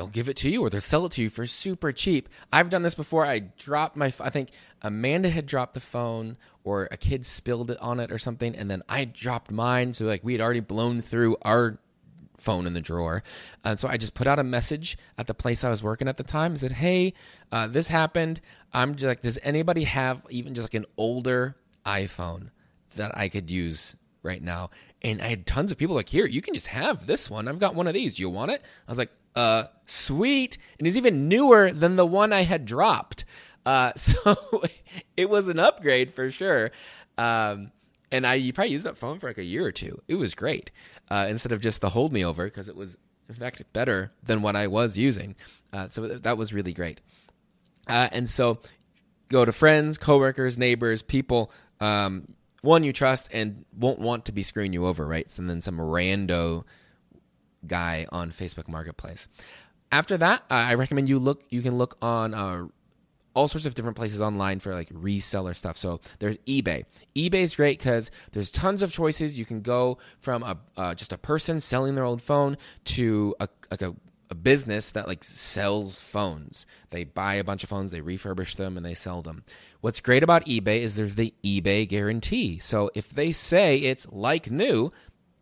they'll 0.00 0.08
give 0.08 0.30
it 0.30 0.36
to 0.38 0.48
you 0.48 0.62
or 0.62 0.70
they'll 0.70 0.80
sell 0.80 1.04
it 1.04 1.12
to 1.12 1.20
you 1.20 1.28
for 1.28 1.46
super 1.46 1.92
cheap. 1.92 2.30
I've 2.50 2.70
done 2.70 2.80
this 2.80 2.94
before. 2.94 3.26
I 3.26 3.40
dropped 3.40 3.98
my, 3.98 4.10
I 4.18 4.30
think 4.30 4.48
Amanda 4.80 5.28
had 5.28 5.44
dropped 5.44 5.74
the 5.74 5.80
phone 5.80 6.38
or 6.64 6.88
a 6.90 6.96
kid 6.96 7.26
spilled 7.26 7.70
it 7.70 7.76
on 7.82 8.00
it 8.00 8.10
or 8.10 8.18
something, 8.18 8.56
and 8.56 8.70
then 8.70 8.82
I 8.88 9.04
dropped 9.04 9.50
mine. 9.50 9.92
So 9.92 10.06
like 10.06 10.24
we 10.24 10.32
had 10.32 10.40
already 10.40 10.60
blown 10.60 11.02
through 11.02 11.36
our 11.42 11.78
phone 12.38 12.66
in 12.66 12.72
the 12.72 12.80
drawer. 12.80 13.22
And 13.62 13.78
so 13.78 13.88
I 13.88 13.98
just 13.98 14.14
put 14.14 14.26
out 14.26 14.38
a 14.38 14.42
message 14.42 14.96
at 15.18 15.26
the 15.26 15.34
place 15.34 15.64
I 15.64 15.68
was 15.68 15.82
working 15.82 16.08
at 16.08 16.16
the 16.16 16.22
time. 16.22 16.54
I 16.54 16.56
said, 16.56 16.72
"Hey, 16.72 17.12
uh, 17.52 17.66
this 17.66 17.88
happened. 17.88 18.40
I'm 18.72 18.94
just 18.94 19.06
like, 19.06 19.20
does 19.20 19.38
anybody 19.42 19.84
have 19.84 20.22
even 20.30 20.54
just 20.54 20.64
like 20.64 20.74
an 20.74 20.86
older 20.96 21.56
iPhone 21.84 22.48
that 22.96 23.14
I 23.18 23.28
could 23.28 23.50
use 23.50 23.96
right 24.22 24.42
now?" 24.42 24.70
And 25.02 25.20
I 25.20 25.28
had 25.28 25.46
tons 25.46 25.70
of 25.70 25.76
people 25.76 25.94
like, 25.94 26.08
"Here, 26.08 26.26
you 26.26 26.40
can 26.40 26.54
just 26.54 26.68
have 26.68 27.06
this 27.06 27.28
one. 27.28 27.48
I've 27.48 27.58
got 27.58 27.74
one 27.74 27.86
of 27.86 27.92
these. 27.92 28.16
Do 28.16 28.22
you 28.22 28.30
want 28.30 28.50
it?" 28.50 28.62
I 28.88 28.90
was 28.90 28.98
like, 28.98 29.10
"Uh, 29.34 29.64
sweet." 29.86 30.58
And 30.78 30.86
it's 30.86 30.96
even 30.96 31.28
newer 31.28 31.70
than 31.70 31.96
the 31.96 32.06
one 32.06 32.32
I 32.32 32.42
had 32.42 32.64
dropped. 32.64 33.24
Uh, 33.64 33.92
so 33.96 34.36
it 35.16 35.28
was 35.28 35.48
an 35.48 35.58
upgrade 35.58 36.12
for 36.12 36.30
sure. 36.30 36.70
Um, 37.18 37.72
and 38.12 38.26
I 38.26 38.34
you 38.34 38.52
probably 38.52 38.72
used 38.72 38.86
that 38.86 38.96
phone 38.96 39.18
for 39.18 39.28
like 39.28 39.38
a 39.38 39.44
year 39.44 39.64
or 39.64 39.72
two. 39.72 40.02
It 40.08 40.16
was 40.16 40.34
great 40.34 40.70
uh, 41.10 41.26
instead 41.28 41.52
of 41.52 41.60
just 41.60 41.80
the 41.80 41.90
hold 41.90 42.12
me 42.12 42.24
over 42.24 42.44
because 42.44 42.68
it 42.68 42.76
was 42.76 42.96
in 43.28 43.34
fact 43.34 43.62
better 43.72 44.10
than 44.22 44.42
what 44.42 44.56
I 44.56 44.66
was 44.66 44.98
using. 44.98 45.36
Uh, 45.72 45.88
so 45.88 46.06
that 46.08 46.36
was 46.36 46.52
really 46.52 46.72
great. 46.72 47.00
Uh, 47.88 48.08
and 48.12 48.28
so 48.28 48.58
go 49.28 49.44
to 49.44 49.52
friends, 49.52 49.98
coworkers, 49.98 50.58
neighbors, 50.58 51.02
people. 51.02 51.52
Um, 51.80 52.34
one 52.62 52.84
you 52.84 52.92
trust 52.92 53.28
and 53.32 53.64
won't 53.74 54.00
want 54.00 54.26
to 54.26 54.32
be 54.32 54.42
screwing 54.42 54.72
you 54.72 54.86
over, 54.86 55.06
right? 55.06 55.26
And 55.38 55.48
then 55.48 55.60
some 55.60 55.78
rando 55.78 56.64
guy 57.66 58.06
on 58.10 58.32
Facebook 58.32 58.68
Marketplace. 58.68 59.28
After 59.92 60.16
that, 60.18 60.44
I 60.50 60.74
recommend 60.74 61.08
you 61.08 61.18
look. 61.18 61.42
You 61.50 61.62
can 61.62 61.76
look 61.76 61.96
on 62.00 62.32
uh, 62.32 62.66
all 63.34 63.48
sorts 63.48 63.66
of 63.66 63.74
different 63.74 63.96
places 63.96 64.20
online 64.20 64.60
for 64.60 64.74
like 64.74 64.88
reseller 64.90 65.54
stuff. 65.54 65.76
So 65.76 66.00
there's 66.18 66.38
eBay. 66.38 66.84
eBay 67.14 67.42
is 67.42 67.56
great 67.56 67.78
because 67.78 68.10
there's 68.32 68.50
tons 68.50 68.82
of 68.82 68.92
choices. 68.92 69.38
You 69.38 69.44
can 69.44 69.62
go 69.62 69.98
from 70.20 70.42
a 70.42 70.58
uh, 70.76 70.94
just 70.94 71.12
a 71.12 71.18
person 71.18 71.60
selling 71.60 71.94
their 71.94 72.04
old 72.04 72.22
phone 72.22 72.56
to 72.84 73.34
a 73.40 73.48
like 73.70 73.82
a, 73.82 73.94
a 74.30 74.34
business 74.34 74.90
that 74.92 75.08
like 75.08 75.24
sells 75.24 75.96
phones. 75.96 76.66
They 76.90 77.04
buy 77.04 77.34
a 77.34 77.44
bunch 77.44 77.62
of 77.62 77.70
phones, 77.70 77.90
they 77.90 78.00
refurbish 78.00 78.56
them, 78.56 78.76
and 78.76 78.84
they 78.84 78.94
sell 78.94 79.22
them. 79.22 79.44
What's 79.80 80.00
great 80.00 80.22
about 80.22 80.46
eBay 80.46 80.80
is 80.80 80.96
there's 80.96 81.14
the 81.14 81.34
eBay 81.44 81.88
guarantee. 81.88 82.58
So 82.58 82.90
if 82.94 83.10
they 83.10 83.32
say 83.32 83.78
it's 83.78 84.06
like 84.10 84.50
new, 84.50 84.92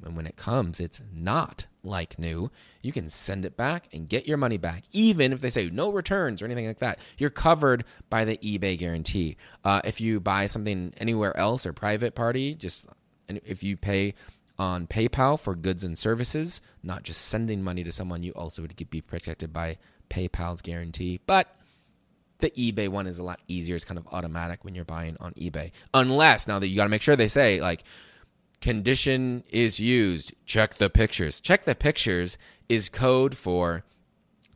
and 0.05 0.17
when 0.17 0.27
it 0.27 0.37
comes, 0.37 0.81
it's 0.81 1.03
not 1.13 1.67
like 1.83 2.19
new, 2.19 2.51
you 2.83 2.93
can 2.93 3.09
send 3.09 3.45
it 3.45 3.57
back 3.57 3.89
and 3.93 4.09
get 4.09 4.27
your 4.27 4.37
money 4.37 4.59
back. 4.59 4.85
Even 4.93 5.33
if 5.33 5.41
they 5.41 5.51
say 5.51 5.71
no 5.71 5.91
returns 5.91 6.43
or 6.43 6.45
anything 6.45 6.67
like 6.67 6.79
that, 6.79 6.99
you're 7.19 7.31
covered 7.31 7.85
by 8.11 8.25
the 8.25 8.37
eBay 8.39 8.79
guarantee. 8.79 9.37
Uh, 9.65 9.81
if 9.85 10.01
you 10.01 10.21
buy 10.21 10.47
something 10.47 10.93
anywhere 10.99 11.37
else 11.37 11.67
or 11.67 11.73
private 11.73 12.15
party, 12.15 12.55
just 12.55 12.87
if 13.29 13.63
you 13.63 13.77
pay 13.77 14.15
on 14.59 14.87
PayPal 14.87 15.39
for 15.39 15.55
goods 15.55 15.85
and 15.85 15.97
services, 15.97 16.61
not 16.83 17.05
just 17.05 17.23
sending 17.23 17.63
money 17.63 17.85
to 17.85 17.93
someone, 17.93 18.23
you 18.23 18.33
also 18.33 18.63
would 18.63 18.91
be 18.91 19.01
protected 19.01 19.53
by 19.53 19.79
PayPal's 20.11 20.63
guarantee. 20.63 21.21
But 21.27 21.55
the 22.39 22.51
eBay 22.51 22.89
one 22.89 23.07
is 23.07 23.19
a 23.19 23.23
lot 23.23 23.41
easier. 23.49 23.77
It's 23.77 23.85
kind 23.85 23.99
of 23.99 24.07
automatic 24.09 24.65
when 24.65 24.75
you're 24.75 24.85
buying 24.85 25.17
on 25.21 25.33
eBay. 25.35 25.73
Unless 25.95 26.47
now 26.47 26.59
that 26.59 26.69
you 26.69 26.77
got 26.77 26.85
to 26.85 26.91
make 26.91 27.03
sure 27.03 27.17
they 27.17 27.29
say 27.29 27.61
like 27.61 27.85
condition 28.61 29.45
is 29.51 29.81
used. 29.81 30.35
Check 30.47 30.75
the 30.75 30.91
pictures. 30.91 31.41
Check 31.41 31.65
the 31.65 31.75
pictures 31.75 32.39
is 32.69 32.89
code 32.89 33.37
for 33.37 33.85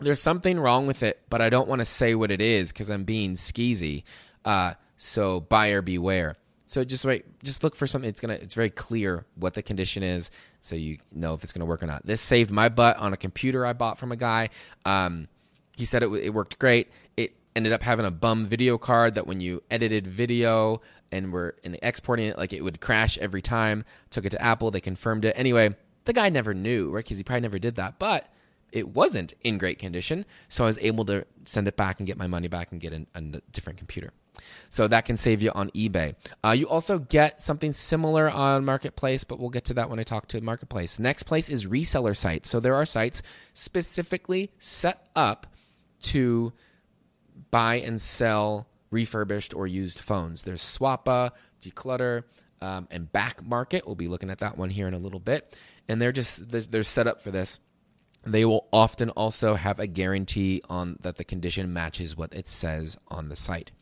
there's 0.05 0.21
something 0.21 0.59
wrong 0.59 0.87
with 0.87 1.03
it, 1.03 1.21
but 1.31 1.41
I 1.41 1.49
don't 1.49 1.69
want 1.69 1.81
to 1.81 1.85
say 1.85 2.15
what 2.15 2.31
it 2.31 2.41
is 2.41 2.73
because 2.73 2.91
I'm 2.91 3.05
being 3.05 3.35
skeezy. 3.35 4.03
Uh, 4.45 4.75
so 4.97 5.41
buyer 5.41 5.83
beware. 5.83 6.37
So 6.67 6.85
just 6.85 7.05
wait, 7.05 7.25
just 7.43 7.62
look 7.62 7.77
for 7.77 7.87
something. 7.87 8.09
It's 8.09 8.21
gonna. 8.21 8.35
It's 8.35 8.55
very 8.55 8.71
clear 8.71 9.27
what 9.35 9.55
the 9.55 9.62
condition 9.62 10.03
is, 10.03 10.31
so 10.62 10.75
you 10.75 10.99
know 11.12 11.35
if 11.35 11.45
it's 11.45 11.53
gonna 11.53 11.67
work 11.67 11.83
or 11.83 11.87
not. 11.87 12.07
This 12.07 12.21
saved 12.21 12.51
my 12.51 12.69
butt 12.69 12.97
on 12.97 13.12
a 13.12 13.17
computer 13.17 13.67
I 13.67 13.75
bought 13.75 13.99
from 13.99 14.11
a 14.11 14.17
guy. 14.17 14.49
Um, 14.87 15.29
he 15.77 15.85
said 15.85 16.03
it, 16.03 16.11
it 16.12 16.31
worked 16.31 16.59
great. 16.59 16.91
It 17.17 17.35
ended 17.55 17.73
up 17.73 17.83
having 17.83 18.07
a 18.07 18.11
bum 18.11 18.47
video 18.47 18.79
card 18.79 19.17
that 19.17 19.27
when 19.27 19.41
you 19.41 19.62
edited 19.71 20.07
video 20.07 20.81
and 21.12 21.33
were 21.33 21.57
in 21.62 21.77
exporting 21.83 22.27
it, 22.27 22.38
like 22.38 22.53
it 22.53 22.62
would 22.62 22.81
crash 22.81 23.18
every 23.18 23.42
time. 23.42 23.85
Took 24.11 24.25
it 24.25 24.31
to 24.31 24.42
Apple, 24.42 24.70
they 24.70 24.81
confirmed 24.81 25.25
it. 25.25 25.35
Anyway, 25.37 25.75
the 26.05 26.12
guy 26.12 26.29
never 26.29 26.55
knew, 26.55 26.90
right? 26.90 27.05
Because 27.05 27.18
he 27.18 27.25
probably 27.25 27.42
never 27.42 27.59
did 27.59 27.77
that. 27.77 27.98
But 27.98 28.29
it 28.72 28.88
wasn't 28.88 29.35
in 29.42 29.59
great 29.59 29.79
condition. 29.79 30.25
So 30.48 30.64
I 30.64 30.66
was 30.66 30.79
able 30.81 31.05
to 31.05 31.27
send 31.44 31.68
it 31.68 31.77
back 31.77 32.01
and 32.01 32.07
get 32.07 32.16
my 32.16 32.27
money 32.27 32.48
back 32.48 32.72
and 32.72 32.81
get 32.81 32.92
an, 32.92 33.07
a 33.14 33.20
different 33.53 33.79
computer. 33.79 34.12
So 34.70 34.88
that 34.88 35.05
can 35.05 35.18
save 35.18 35.42
you 35.42 35.51
on 35.51 35.68
eBay. 35.70 36.14
Uh, 36.42 36.53
you 36.53 36.66
also 36.66 36.98
get 36.98 37.40
something 37.42 37.70
similar 37.70 38.31
on 38.31 38.64
Marketplace, 38.64 39.25
but 39.25 39.38
we'll 39.38 39.51
get 39.51 39.66
to 39.66 39.75
that 39.75 39.90
when 39.90 39.98
I 39.98 40.03
talk 40.03 40.27
to 40.29 40.40
Marketplace. 40.40 40.98
Next 40.98 41.25
place 41.25 41.51
is 41.51 41.66
reseller 41.66 42.16
sites. 42.16 42.48
So 42.48 42.59
there 42.59 42.75
are 42.75 42.87
sites 42.87 43.22
specifically 43.53 44.51
set 44.59 45.07
up 45.14 45.46
to 46.01 46.55
buy 47.51 47.77
and 47.77 48.01
sell 48.01 48.66
refurbished 48.93 49.55
or 49.55 49.67
used 49.67 49.99
phones. 49.99 50.45
There's 50.45 50.63
Swappa, 50.63 51.31
Decluttr, 51.61 52.25
um, 52.61 52.87
and 52.91 53.11
Back 53.11 53.45
Market. 53.45 53.85
We'll 53.87 53.97
be 53.97 54.09
looking 54.09 54.31
at 54.31 54.39
that 54.39 54.57
one 54.57 54.71
here 54.71 54.87
in 54.87 54.95
a 54.95 54.99
little 54.99 55.21
bit. 55.21 55.59
And 55.89 56.01
they're 56.01 56.13
just 56.13 56.49
they're 56.49 56.85
set 56.85 57.09
up 57.09 57.21
for 57.21 57.33
this. 57.33 57.59
They 58.25 58.45
will 58.45 58.69
often 58.73 59.11
also 59.11 59.55
have 59.55 59.81
a 59.81 59.89
guarantee 59.89 60.63
on 60.69 60.97
that 61.01 61.17
the 61.17 61.25
condition 61.25 61.73
matches 61.73 62.17
what 62.17 62.33
it 62.33 62.47
says 62.47 62.97
on 63.09 63.29
the 63.29 63.37
site. 63.37 63.73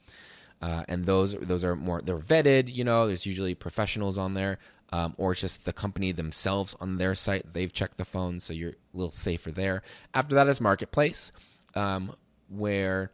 Uh, 0.63 0.85
and 0.89 1.05
those 1.05 1.35
those 1.35 1.65
are 1.65 1.77
more 1.77 2.01
they're 2.01 2.19
vetted. 2.19 2.75
You 2.75 2.85
know, 2.85 3.07
there's 3.07 3.27
usually 3.27 3.55
professionals 3.55 4.17
on 4.17 4.35
there, 4.35 4.59
um, 4.93 5.15
or 5.19 5.33
it's 5.33 5.43
just 5.43 5.65
the 5.65 5.73
company 5.73 6.13
themselves 6.13 6.75
on 6.81 6.97
their 6.97 7.15
site. 7.15 7.53
They've 7.53 7.73
checked 7.73 7.99
the 7.99 8.05
phone, 8.05 8.41
so 8.41 8.55
you're 8.55 8.71
a 8.71 8.97
little 8.97 9.13
safer 9.13 9.51
there. 9.51 9.83
After 10.15 10.35
that 10.37 10.49
is 10.49 10.61
Marketplace, 10.61 11.33
um, 11.75 12.15
where 12.49 13.11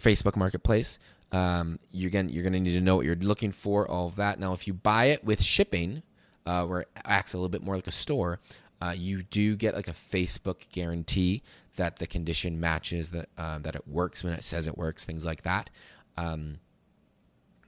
Facebook 0.00 0.36
Marketplace. 0.36 0.98
Um, 1.32 1.78
you're 1.92 2.08
again, 2.08 2.28
you're 2.28 2.42
to 2.42 2.50
need 2.50 2.72
to 2.72 2.80
know 2.80 2.96
what 2.96 3.06
you're 3.06 3.16
looking 3.16 3.52
for, 3.52 3.88
all 3.88 4.08
of 4.08 4.16
that. 4.16 4.40
Now, 4.40 4.52
if 4.52 4.66
you 4.66 4.74
buy 4.74 5.06
it 5.06 5.24
with 5.24 5.42
shipping, 5.42 6.02
uh, 6.46 6.64
where 6.64 6.80
it 6.80 6.88
acts 7.04 7.34
a 7.34 7.36
little 7.36 7.48
bit 7.48 7.62
more 7.62 7.76
like 7.76 7.86
a 7.86 7.92
store, 7.92 8.40
uh, 8.82 8.94
you 8.96 9.22
do 9.22 9.56
get 9.56 9.74
like 9.74 9.88
a 9.88 9.92
Facebook 9.92 10.68
guarantee 10.70 11.42
that 11.76 11.98
the 11.98 12.06
condition 12.06 12.58
matches 12.58 13.10
that 13.10 13.28
uh, 13.38 13.58
that 13.60 13.76
it 13.76 13.86
works 13.86 14.24
when 14.24 14.32
it 14.32 14.42
says 14.42 14.66
it 14.66 14.76
works, 14.76 15.04
things 15.04 15.24
like 15.24 15.42
that. 15.42 15.70
Um, 16.16 16.58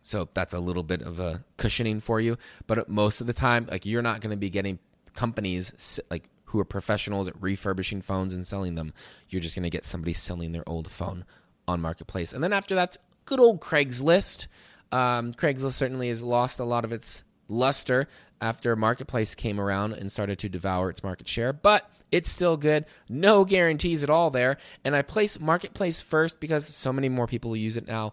so 0.03 0.29
that's 0.35 0.55
a 0.55 0.59
little 0.59 0.83
bit 0.83 1.03
of 1.03 1.21
a 1.21 1.45
cushioning 1.57 2.01
for 2.01 2.21
you. 2.21 2.37
But 2.67 2.89
most 2.89 3.21
of 3.21 3.27
the 3.27 3.33
time, 3.33 3.69
like 3.71 3.87
you're 3.87 4.03
not 4.03 4.21
going 4.21 4.33
to 4.33 4.37
be 4.37 4.51
getting 4.51 4.79
companies 5.15 6.01
like 6.11 6.29
who 6.47 6.59
are 6.59 6.65
professionals 6.65 7.29
at 7.29 7.41
refurbishing 7.41 8.03
phones 8.03 8.35
and 8.35 8.47
selling 8.47 8.75
them. 8.75 8.93
You're 9.29 9.41
just 9.41 9.55
going 9.55 9.63
to 9.63 9.71
get 9.71 9.85
somebody 9.85 10.13
selling 10.13 10.53
their 10.53 10.69
old 10.69 10.91
phone 10.91 11.25
on 11.69 11.81
marketplace. 11.81 12.33
And 12.33 12.43
then 12.43 12.53
after 12.53 12.75
that, 12.75 12.97
good 13.25 13.41
old 13.41 13.61
Craigslist. 13.61 14.47
Um, 14.91 15.33
Craigslist 15.33 15.73
certainly 15.73 16.09
has 16.09 16.23
lost 16.23 16.61
a 16.61 16.65
lot 16.65 16.85
of 16.85 16.93
its 16.93 17.25
luster 17.49 18.09
after 18.41 18.75
marketplace 18.75 19.35
came 19.35 19.61
around 19.61 19.93
and 19.93 20.11
started 20.11 20.39
to 20.41 20.49
devour 20.49 20.91
its 20.91 21.03
market 21.03 21.29
share, 21.29 21.53
but 21.53 21.89
it's 22.11 22.31
still 22.31 22.57
good. 22.57 22.85
No 23.09 23.45
guarantees 23.45 24.03
at 24.03 24.11
all 24.11 24.31
there. 24.31 24.59
And 24.85 24.95
I 24.95 25.03
place 25.03 25.41
marketplace 25.41 26.01
first 26.01 26.41
because 26.41 26.67
so 26.67 26.93
many 26.93 27.09
more 27.09 27.27
people 27.27 27.57
use 27.57 27.77
it 27.77 27.87
now, 27.87 28.13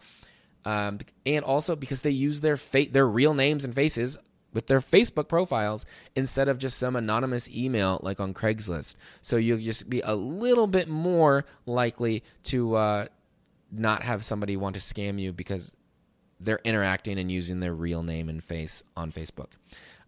um, 0.66 1.00
and 1.26 1.44
also 1.44 1.76
because 1.76 2.02
they 2.02 2.12
use 2.12 2.42
their 2.42 2.58
fa- 2.58 2.90
their 2.92 3.08
real 3.08 3.34
names 3.34 3.66
and 3.66 3.74
faces 3.74 4.18
with 4.54 4.68
their 4.68 4.80
Facebook 4.80 5.28
profiles 5.28 5.86
instead 6.16 6.48
of 6.48 6.58
just 6.58 6.78
some 6.78 6.96
anonymous 6.96 7.48
email 7.50 8.00
like 8.02 8.20
on 8.20 8.34
Craigslist. 8.34 8.96
So 9.22 9.38
you'll 9.38 9.60
just 9.60 9.90
be 9.90 10.02
a 10.02 10.16
little 10.16 10.68
bit 10.68 10.88
more 10.88 11.46
likely 11.66 12.24
to 12.44 12.76
uh, 12.76 13.06
not 13.72 14.04
have 14.04 14.24
somebody 14.24 14.58
want 14.58 14.76
to 14.76 14.82
scam 14.82 15.20
you 15.20 15.32
because 15.34 15.74
they're 16.40 16.62
interacting 16.64 17.20
and 17.20 17.32
using 17.32 17.60
their 17.60 17.74
real 17.74 18.04
name 18.04 18.30
and 18.30 18.44
face 18.44 18.82
on 18.96 19.12
Facebook. 19.12 19.52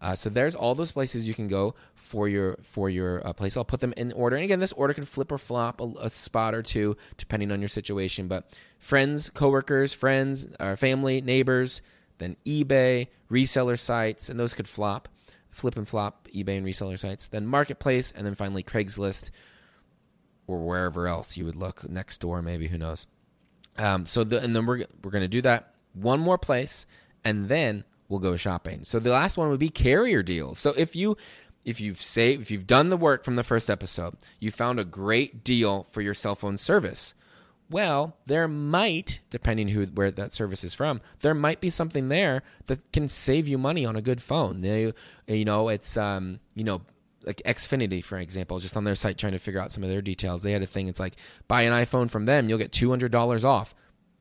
Uh, 0.00 0.14
so 0.14 0.28
there's 0.28 0.56
all 0.56 0.74
those 0.74 0.90
places 0.90 1.28
you 1.28 1.34
can 1.34 1.46
go 1.46 1.74
for 1.94 2.28
your 2.28 2.58
for 2.62 2.90
your 2.90 3.24
uh, 3.26 3.32
place. 3.32 3.56
I'll 3.56 3.64
put 3.64 3.80
them 3.80 3.94
in 3.96 4.12
order. 4.12 4.34
And 4.34 4.44
again, 4.44 4.58
this 4.58 4.72
order 4.72 4.94
can 4.94 5.04
flip 5.04 5.30
or 5.30 5.38
flop 5.38 5.80
a, 5.80 5.92
a, 6.00 6.10
spot 6.10 6.54
or 6.54 6.62
two 6.62 6.96
depending 7.16 7.52
on 7.52 7.60
your 7.60 7.68
situation. 7.68 8.26
But 8.26 8.58
friends, 8.80 9.30
coworkers, 9.30 9.92
friends, 9.92 10.48
uh, 10.58 10.74
family, 10.74 11.20
neighbors, 11.20 11.82
then 12.18 12.36
eBay, 12.44 13.08
reseller 13.30 13.78
sites, 13.78 14.28
and 14.28 14.40
those 14.40 14.54
could 14.54 14.66
flop, 14.66 15.08
flip 15.50 15.76
and 15.76 15.86
flop 15.86 16.26
eBay 16.34 16.58
and 16.58 16.66
reseller 16.66 16.98
sites. 16.98 17.28
Then 17.28 17.46
marketplace, 17.46 18.12
and 18.16 18.26
then 18.26 18.34
finally 18.34 18.64
Craigslist 18.64 19.30
or 20.48 20.58
wherever 20.58 21.06
else 21.06 21.36
you 21.36 21.44
would 21.44 21.54
look 21.54 21.88
next 21.88 22.18
door, 22.18 22.42
maybe 22.42 22.66
who 22.66 22.78
knows. 22.78 23.06
Um, 23.78 24.06
so 24.06 24.24
the, 24.24 24.40
and 24.40 24.54
then 24.54 24.66
we're 24.66 24.84
we're 25.02 25.10
to 25.12 25.28
do 25.28 25.42
that 25.42 25.74
one 25.94 26.20
more 26.20 26.38
place, 26.38 26.86
and 27.24 27.48
then 27.48 27.84
we'll 28.08 28.20
go 28.20 28.36
shopping. 28.36 28.84
So 28.84 28.98
the 28.98 29.10
last 29.10 29.36
one 29.36 29.48
would 29.48 29.60
be 29.60 29.68
carrier 29.68 30.22
deals. 30.22 30.58
So 30.58 30.74
if 30.76 30.94
you 30.94 31.16
if 31.64 31.80
you've 31.80 32.00
saved 32.00 32.42
if 32.42 32.50
you've 32.50 32.66
done 32.66 32.90
the 32.90 32.96
work 32.96 33.24
from 33.24 33.36
the 33.36 33.44
first 33.44 33.70
episode, 33.70 34.16
you 34.40 34.50
found 34.50 34.78
a 34.78 34.84
great 34.84 35.44
deal 35.44 35.84
for 35.90 36.00
your 36.00 36.14
cell 36.14 36.34
phone 36.34 36.56
service. 36.56 37.14
Well, 37.70 38.16
there 38.26 38.48
might, 38.48 39.20
depending 39.30 39.68
who 39.68 39.86
where 39.86 40.10
that 40.10 40.32
service 40.32 40.62
is 40.62 40.74
from, 40.74 41.00
there 41.20 41.32
might 41.32 41.60
be 41.60 41.70
something 41.70 42.10
there 42.10 42.42
that 42.66 42.92
can 42.92 43.08
save 43.08 43.48
you 43.48 43.56
money 43.56 43.86
on 43.86 43.96
a 43.96 44.02
good 44.02 44.20
phone. 44.20 44.60
They, 44.60 44.92
you 45.26 45.44
know, 45.46 45.70
it's 45.70 45.96
um, 45.96 46.40
you 46.54 46.64
know, 46.64 46.82
like 47.24 47.42
Xfinity, 47.44 48.02
for 48.02 48.18
example, 48.18 48.58
just 48.58 48.76
on 48.76 48.84
their 48.84 48.94
site 48.94 49.18
trying 49.18 49.32
to 49.32 49.38
figure 49.38 49.60
out 49.60 49.70
some 49.70 49.82
of 49.82 49.90
their 49.90 50.02
details. 50.02 50.42
They 50.42 50.52
had 50.52 50.62
a 50.62 50.66
thing. 50.66 50.88
It's 50.88 51.00
like 51.00 51.16
buy 51.48 51.62
an 51.62 51.72
iPhone 51.72 52.10
from 52.10 52.26
them, 52.26 52.48
you'll 52.48 52.58
get 52.58 52.72
two 52.72 52.90
hundred 52.90 53.12
dollars 53.12 53.44
off. 53.44 53.74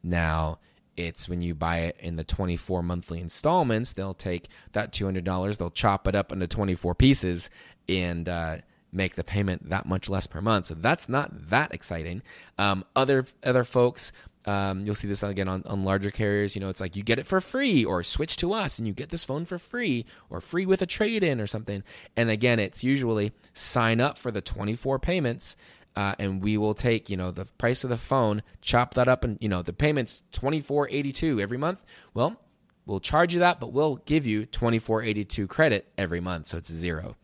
Now 0.03 0.59
it's 0.97 1.29
when 1.29 1.41
you 1.41 1.55
buy 1.55 1.79
it 1.79 1.95
in 1.99 2.15
the 2.15 2.23
twenty 2.23 2.57
four 2.57 2.83
monthly 2.83 3.19
installments, 3.19 3.93
they'll 3.93 4.13
take 4.13 4.49
that 4.73 4.91
two 4.91 5.05
hundred 5.05 5.23
dollars, 5.23 5.57
they'll 5.57 5.71
chop 5.71 6.07
it 6.07 6.15
up 6.15 6.31
into 6.31 6.47
twenty 6.47 6.75
four 6.75 6.93
pieces, 6.93 7.49
and 7.87 8.27
uh, 8.27 8.57
make 8.91 9.15
the 9.15 9.23
payment 9.23 9.69
that 9.69 9.85
much 9.85 10.09
less 10.09 10.27
per 10.27 10.41
month. 10.41 10.65
So 10.65 10.75
that's 10.75 11.07
not 11.07 11.49
that 11.49 11.73
exciting. 11.73 12.21
Um, 12.57 12.83
other 12.95 13.25
other 13.43 13.63
folks 13.63 14.11
um, 14.45 14.85
you'll 14.85 14.95
see 14.95 15.07
this 15.07 15.23
again 15.23 15.47
on, 15.47 15.63
on 15.65 15.83
larger 15.83 16.11
carriers. 16.11 16.55
You 16.55 16.61
know, 16.61 16.69
it's 16.69 16.81
like 16.81 16.95
you 16.95 17.03
get 17.03 17.19
it 17.19 17.27
for 17.27 17.39
free 17.39 17.85
or 17.85 18.03
switch 18.03 18.37
to 18.37 18.53
us 18.53 18.79
and 18.79 18.87
you 18.87 18.93
get 18.93 19.09
this 19.09 19.23
phone 19.23 19.45
for 19.45 19.57
free 19.57 20.05
or 20.29 20.41
free 20.41 20.65
with 20.65 20.81
a 20.81 20.85
trade 20.85 21.23
in 21.23 21.39
or 21.39 21.47
something. 21.47 21.83
And 22.17 22.29
again, 22.29 22.59
it's 22.59 22.83
usually 22.83 23.33
sign 23.53 24.01
up 24.01 24.17
for 24.17 24.31
the 24.31 24.41
24 24.41 24.99
payments 24.99 25.55
uh, 25.95 26.15
and 26.17 26.41
we 26.41 26.57
will 26.57 26.73
take, 26.73 27.09
you 27.09 27.17
know, 27.17 27.31
the 27.31 27.45
price 27.45 27.83
of 27.83 27.89
the 27.89 27.97
phone, 27.97 28.41
chop 28.61 28.93
that 28.93 29.07
up 29.07 29.23
and, 29.23 29.37
you 29.41 29.49
know, 29.49 29.61
the 29.61 29.73
payment's 29.73 30.23
24.82 30.31 31.41
every 31.41 31.57
month. 31.57 31.83
Well, 32.13 32.37
we'll 32.85 33.01
charge 33.01 33.33
you 33.33 33.41
that, 33.41 33.59
but 33.59 33.73
we'll 33.73 33.97
give 34.05 34.25
you 34.25 34.45
24.82 34.47 35.47
credit 35.49 35.91
every 35.97 36.21
month. 36.21 36.47
So 36.47 36.57
it's 36.57 36.71
zero. 36.71 37.15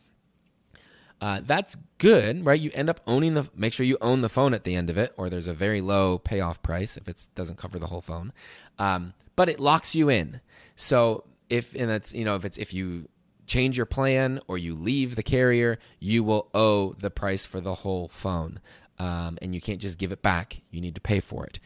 Uh, 1.19 1.41
that's 1.43 1.75
good, 1.97 2.45
right? 2.45 2.59
You 2.59 2.71
end 2.73 2.89
up 2.89 3.01
owning 3.07 3.33
the. 3.33 3.49
Make 3.55 3.73
sure 3.73 3.85
you 3.85 3.97
own 4.01 4.21
the 4.21 4.29
phone 4.29 4.53
at 4.53 4.63
the 4.63 4.75
end 4.75 4.89
of 4.89 4.97
it, 4.97 5.13
or 5.17 5.29
there's 5.29 5.47
a 5.47 5.53
very 5.53 5.81
low 5.81 6.17
payoff 6.17 6.61
price 6.61 6.97
if 6.97 7.07
it 7.07 7.27
doesn't 7.35 7.57
cover 7.57 7.79
the 7.79 7.87
whole 7.87 8.01
phone. 8.01 8.33
Um, 8.79 9.13
but 9.35 9.49
it 9.49 9.59
locks 9.59 9.95
you 9.95 10.09
in. 10.09 10.41
So 10.75 11.23
if 11.49 11.73
and 11.75 11.89
that's 11.89 12.13
you 12.13 12.25
know 12.25 12.35
if 12.35 12.45
it's 12.45 12.57
if 12.57 12.73
you 12.73 13.07
change 13.45 13.77
your 13.77 13.85
plan 13.85 14.39
or 14.47 14.57
you 14.57 14.75
leave 14.75 15.15
the 15.15 15.23
carrier, 15.23 15.79
you 15.99 16.23
will 16.23 16.49
owe 16.53 16.93
the 16.93 17.09
price 17.09 17.45
for 17.45 17.61
the 17.61 17.75
whole 17.75 18.09
phone, 18.09 18.59
um, 18.99 19.37
and 19.41 19.55
you 19.55 19.61
can't 19.61 19.79
just 19.79 19.97
give 19.97 20.11
it 20.11 20.21
back. 20.21 20.61
You 20.69 20.81
need 20.81 20.95
to 20.95 21.01
pay 21.01 21.19
for 21.19 21.45
it. 21.45 21.59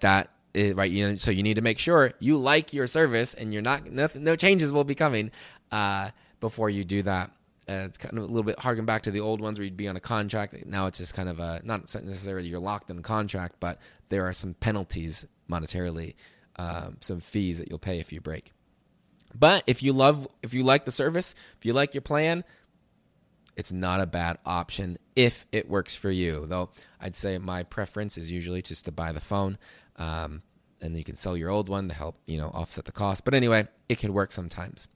That 0.00 0.30
is, 0.54 0.74
right, 0.74 0.90
you 0.90 1.08
know, 1.08 1.16
so 1.16 1.30
you 1.30 1.42
need 1.42 1.54
to 1.54 1.62
make 1.62 1.78
sure 1.78 2.12
you 2.18 2.38
like 2.38 2.72
your 2.72 2.86
service, 2.86 3.34
and 3.34 3.52
you're 3.52 3.62
not 3.62 3.90
nothing, 3.90 4.24
no 4.24 4.36
changes 4.36 4.72
will 4.72 4.84
be 4.84 4.94
coming 4.94 5.30
uh, 5.72 6.10
before 6.40 6.70
you 6.70 6.84
do 6.84 7.02
that. 7.02 7.30
Uh, 7.68 7.86
it's 7.86 7.98
kind 7.98 8.16
of 8.16 8.24
a 8.24 8.26
little 8.26 8.44
bit 8.44 8.58
harking 8.60 8.84
back 8.84 9.02
to 9.02 9.10
the 9.10 9.20
old 9.20 9.40
ones 9.40 9.58
where 9.58 9.64
you'd 9.64 9.76
be 9.76 9.88
on 9.88 9.96
a 9.96 10.00
contract. 10.00 10.54
Now 10.66 10.86
it's 10.86 10.98
just 10.98 11.14
kind 11.14 11.28
of 11.28 11.40
a 11.40 11.60
not 11.64 11.82
necessarily 12.04 12.48
you're 12.48 12.60
locked 12.60 12.90
in 12.90 12.98
a 12.98 13.02
contract, 13.02 13.56
but 13.58 13.78
there 14.08 14.26
are 14.26 14.32
some 14.32 14.54
penalties 14.54 15.26
monetarily, 15.50 16.14
um, 16.56 16.98
some 17.00 17.18
fees 17.18 17.58
that 17.58 17.68
you'll 17.68 17.80
pay 17.80 17.98
if 17.98 18.12
you 18.12 18.20
break. 18.20 18.52
But 19.34 19.64
if 19.66 19.82
you 19.82 19.92
love, 19.92 20.28
if 20.42 20.54
you 20.54 20.62
like 20.62 20.84
the 20.84 20.92
service, 20.92 21.34
if 21.58 21.66
you 21.66 21.72
like 21.72 21.92
your 21.92 22.02
plan, 22.02 22.44
it's 23.56 23.72
not 23.72 24.00
a 24.00 24.06
bad 24.06 24.38
option 24.46 24.98
if 25.16 25.44
it 25.50 25.68
works 25.68 25.94
for 25.94 26.10
you. 26.10 26.46
Though 26.46 26.70
I'd 27.00 27.16
say 27.16 27.36
my 27.38 27.64
preference 27.64 28.16
is 28.16 28.30
usually 28.30 28.62
just 28.62 28.84
to 28.84 28.92
buy 28.92 29.10
the 29.10 29.20
phone, 29.20 29.58
um, 29.96 30.42
and 30.80 30.96
you 30.96 31.02
can 31.02 31.16
sell 31.16 31.36
your 31.36 31.50
old 31.50 31.68
one 31.68 31.88
to 31.88 31.94
help 31.94 32.16
you 32.26 32.38
know 32.38 32.48
offset 32.48 32.84
the 32.84 32.92
cost. 32.92 33.24
But 33.24 33.34
anyway, 33.34 33.66
it 33.88 33.98
can 33.98 34.12
work 34.12 34.30
sometimes 34.30 34.86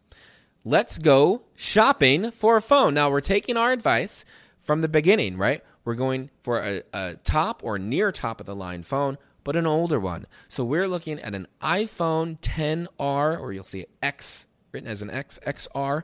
let's 0.64 0.99
go 0.99 1.42
shopping 1.55 2.31
for 2.31 2.57
a 2.57 2.62
phone. 2.62 2.94
Now 2.94 3.11
we're 3.11 3.20
taking 3.20 3.57
our 3.57 3.73
advice 3.73 4.25
from 4.61 4.81
the 4.81 4.88
beginning, 4.88 5.37
right? 5.37 5.62
We're 5.85 5.94
going 5.94 6.31
for 6.42 6.61
a, 6.61 6.83
a, 6.92 7.16
top 7.25 7.62
or 7.64 7.79
near 7.79 8.12
top 8.12 8.40
of 8.40 8.46
the 8.46 8.55
line 8.55 8.83
phone, 8.83 9.16
but 9.44 9.57
an 9.57 9.66
older 9.66 9.99
one. 9.99 10.27
So 10.49 10.64
we're 10.64 10.88
looking 10.88 11.18
at 11.20 11.35
an 11.35 11.46
iPhone 11.62 12.38
10R, 12.40 13.40
or 13.40 13.53
you'll 13.53 13.64
see 13.64 13.81
it 13.81 13.90
X 14.03 14.46
written 14.73 14.88
as 14.88 15.03
an 15.03 15.11
X, 15.11 15.40
XR. 15.46 16.03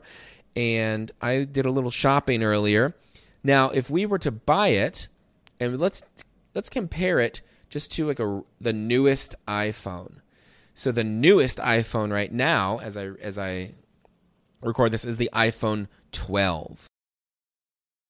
And 0.55 1.11
I 1.21 1.43
did 1.43 1.65
a 1.65 1.71
little 1.71 1.91
shopping 1.91 2.43
earlier. 2.43 2.95
Now, 3.43 3.69
if 3.69 3.89
we 3.89 4.05
were 4.05 4.17
to 4.19 4.31
buy 4.31 4.69
it, 4.69 5.07
and 5.59 5.77
let's 5.77 6.03
let's 6.53 6.69
compare 6.69 7.19
it 7.19 7.41
just 7.69 7.91
to 7.93 8.07
like 8.07 8.19
a 8.19 8.41
the 8.59 8.73
newest 8.73 9.35
iPhone. 9.47 10.17
So 10.73 10.91
the 10.91 11.03
newest 11.03 11.59
iPhone 11.59 12.11
right 12.11 12.31
now, 12.31 12.79
as 12.79 12.97
I 12.97 13.11
as 13.21 13.37
I 13.37 13.75
record 14.61 14.91
this 14.91 15.05
is 15.05 15.17
the 15.17 15.29
iPhone 15.33 15.87
12. 16.11 16.87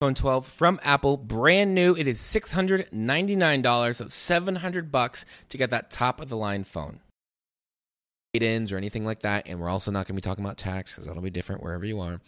iPhone 0.01 0.15
12 0.15 0.47
from 0.47 0.79
Apple, 0.83 1.17
brand 1.17 1.75
new. 1.75 1.95
It 1.95 2.07
is 2.07 2.19
$699, 2.19 3.95
so 3.95 4.07
700 4.07 4.91
bucks 4.91 5.25
to 5.49 5.57
get 5.57 5.69
that 5.71 5.91
top 5.91 6.21
of 6.21 6.29
the 6.29 6.37
line 6.37 6.63
phone. 6.63 7.01
Ins 8.33 8.71
or 8.71 8.77
anything 8.77 9.03
like 9.03 9.21
that, 9.21 9.47
and 9.47 9.59
we're 9.59 9.69
also 9.69 9.89
not 9.89 10.05
going 10.05 10.15
to 10.15 10.21
be 10.21 10.21
talking 10.21 10.45
about 10.45 10.57
tax 10.57 10.93
because 10.93 11.07
that'll 11.07 11.23
be 11.23 11.31
different 11.31 11.63
wherever 11.63 11.85
you 11.85 11.99
are. 12.01 12.21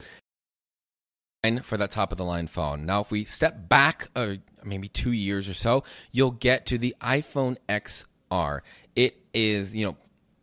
For 1.62 1.78
that 1.78 1.92
top 1.92 2.12
of 2.12 2.18
the 2.18 2.26
line 2.26 2.48
phone. 2.48 2.86
Now, 2.88 3.02
if 3.02 3.12
we 3.12 3.26
step 3.26 3.70
back 3.70 4.08
uh, 4.16 4.36
maybe 4.64 4.88
two 4.88 5.12
years 5.12 5.48
or 5.48 5.54
so, 5.54 5.84
you'll 6.12 6.32
get 6.32 6.66
to 6.66 6.80
the 6.80 6.96
iPhone 7.00 7.58
XR. 7.70 8.62
It 8.96 9.24
is, 9.34 9.76
you 9.76 9.86
know, 9.86 9.98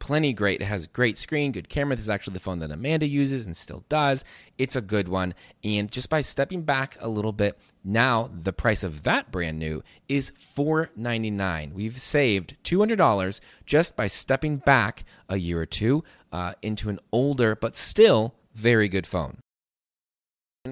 plenty 0.07 0.33
great. 0.33 0.61
It 0.61 0.67
has 0.67 0.85
a 0.85 0.87
great 0.87 1.19
screen, 1.19 1.51
good 1.51 1.69
camera. 1.69 1.97
This 1.97 2.05
is 2.05 2.11
actually 2.11 2.35
the 2.35 2.41
phone 2.41 2.61
that 2.61 2.71
Amanda 2.71 3.09
uses 3.09 3.45
and 3.45 3.57
still 3.57 3.83
does. 3.89 4.23
It's 4.57 4.77
a 4.77 4.81
good 4.81 5.09
one. 5.09 5.35
And 5.65 5.91
just 5.91 6.09
by 6.09 6.21
stepping 6.21 6.63
back 6.63 6.97
a 7.01 7.09
little 7.09 7.33
bit, 7.33 7.59
now 7.83 8.31
the 8.33 8.53
price 8.53 8.85
of 8.85 9.03
that 9.03 9.33
brand 9.33 9.59
new 9.59 9.83
is 10.09 10.31
499. 10.37 11.75
We've 11.75 12.01
saved 12.01 12.57
$200 12.63 13.41
just 13.65 13.97
by 13.97 14.07
stepping 14.07 14.59
back 14.59 15.05
a 15.29 15.39
year 15.39 15.61
or 15.61 15.67
two 15.67 16.05
uh, 16.31 16.53
into 16.63 16.89
an 16.89 17.01
older 17.11 17.57
but 17.57 17.75
still 17.75 18.37
very 18.55 18.89
good 18.89 19.09
phone 19.09 19.39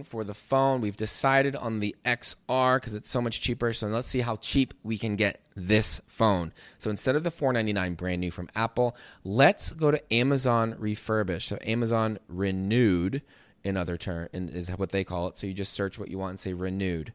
for 0.02 0.24
the 0.24 0.34
phone. 0.34 0.80
We've 0.80 0.96
decided 0.96 1.54
on 1.54 1.80
the 1.80 1.94
XR 2.04 2.76
because 2.76 2.94
it's 2.94 3.08
so 3.08 3.20
much 3.20 3.40
cheaper. 3.40 3.72
So 3.72 3.86
let's 3.86 4.08
see 4.08 4.22
how 4.22 4.36
cheap 4.36 4.74
we 4.82 4.98
can 4.98 5.14
get 5.14 5.40
this 5.54 6.00
phone. 6.06 6.52
So 6.78 6.90
instead 6.90 7.14
of 7.14 7.22
the 7.22 7.30
499 7.30 7.94
brand 7.94 8.20
new 8.20 8.30
from 8.30 8.48
Apple, 8.56 8.96
let's 9.22 9.70
go 9.70 9.90
to 9.90 10.12
Amazon 10.12 10.74
refurbished. 10.78 11.48
So 11.48 11.58
Amazon 11.62 12.18
renewed 12.28 13.22
in 13.62 13.76
other 13.76 13.96
term 13.96 14.28
is 14.32 14.68
what 14.70 14.90
they 14.90 15.04
call 15.04 15.28
it. 15.28 15.38
So 15.38 15.46
you 15.46 15.54
just 15.54 15.72
search 15.72 15.98
what 15.98 16.10
you 16.10 16.18
want 16.18 16.30
and 16.30 16.38
say 16.38 16.52
renewed. 16.52 17.12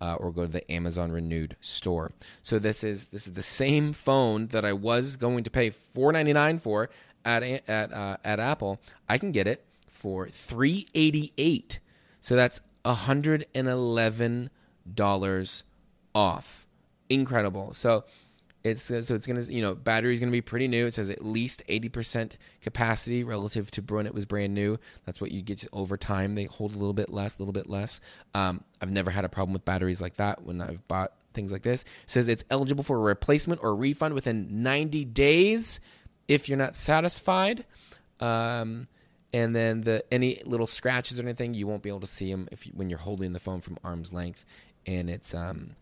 Uh, 0.00 0.16
or 0.16 0.32
go 0.32 0.44
to 0.44 0.50
the 0.50 0.68
Amazon 0.68 1.12
Renewed 1.12 1.54
store. 1.60 2.10
So 2.42 2.58
this 2.58 2.82
is 2.82 3.06
this 3.06 3.28
is 3.28 3.34
the 3.34 3.40
same 3.40 3.92
phone 3.92 4.48
that 4.48 4.64
I 4.64 4.72
was 4.72 5.14
going 5.14 5.44
to 5.44 5.50
pay 5.50 5.70
four 5.70 6.10
ninety 6.10 6.32
nine 6.32 6.58
for 6.58 6.90
at 7.24 7.44
at 7.44 7.92
uh, 7.92 8.16
at 8.24 8.40
Apple. 8.40 8.80
I 9.08 9.18
can 9.18 9.30
get 9.30 9.46
it 9.46 9.64
for 9.86 10.26
three 10.26 10.88
eighty 10.92 11.32
eight 11.38 11.78
so 12.22 12.36
that's 12.36 12.62
$111 12.86 15.62
off. 16.14 16.66
Incredible. 17.10 17.74
So 17.74 18.04
it's 18.64 18.82
so 18.82 18.94
it's 18.94 19.26
gonna 19.26 19.42
you 19.42 19.60
know 19.60 19.74
battery's 19.74 20.20
gonna 20.20 20.30
be 20.30 20.40
pretty 20.40 20.68
new. 20.68 20.86
It 20.86 20.94
says 20.94 21.10
at 21.10 21.24
least 21.24 21.64
eighty 21.68 21.88
percent 21.88 22.36
capacity 22.60 23.24
relative 23.24 23.72
to 23.72 23.82
when 23.82 24.06
it 24.06 24.14
was 24.14 24.24
brand 24.24 24.54
new. 24.54 24.78
That's 25.04 25.20
what 25.20 25.32
you 25.32 25.42
get 25.42 25.66
over 25.72 25.96
time. 25.96 26.36
They 26.36 26.44
hold 26.44 26.72
a 26.72 26.78
little 26.78 26.92
bit 26.92 27.10
less, 27.10 27.36
a 27.36 27.40
little 27.40 27.52
bit 27.52 27.68
less. 27.68 28.00
Um, 28.34 28.62
I've 28.80 28.90
never 28.90 29.10
had 29.10 29.24
a 29.24 29.28
problem 29.28 29.52
with 29.52 29.64
batteries 29.64 30.00
like 30.00 30.16
that 30.18 30.44
when 30.44 30.60
I've 30.60 30.86
bought 30.86 31.12
things 31.34 31.50
like 31.50 31.62
this. 31.62 31.82
It 31.82 32.10
says 32.10 32.28
it's 32.28 32.44
eligible 32.50 32.84
for 32.84 32.96
a 32.96 33.00
replacement 33.00 33.64
or 33.64 33.74
refund 33.74 34.14
within 34.14 34.62
ninety 34.62 35.04
days 35.04 35.80
if 36.28 36.48
you're 36.48 36.58
not 36.58 36.76
satisfied. 36.76 37.64
Um, 38.20 38.86
and 39.32 39.54
then 39.56 39.82
the 39.82 40.04
any 40.12 40.40
little 40.44 40.66
scratches 40.66 41.18
or 41.18 41.22
anything 41.22 41.54
you 41.54 41.66
won't 41.66 41.82
be 41.82 41.88
able 41.88 42.00
to 42.00 42.06
see 42.06 42.30
them 42.30 42.48
if 42.52 42.66
you, 42.66 42.72
when 42.74 42.90
you're 42.90 42.98
holding 42.98 43.32
the 43.32 43.40
phone 43.40 43.60
from 43.60 43.78
arm's 43.82 44.12
length. 44.12 44.44
And 44.86 45.08
it's 45.08 45.34
um 45.34 45.76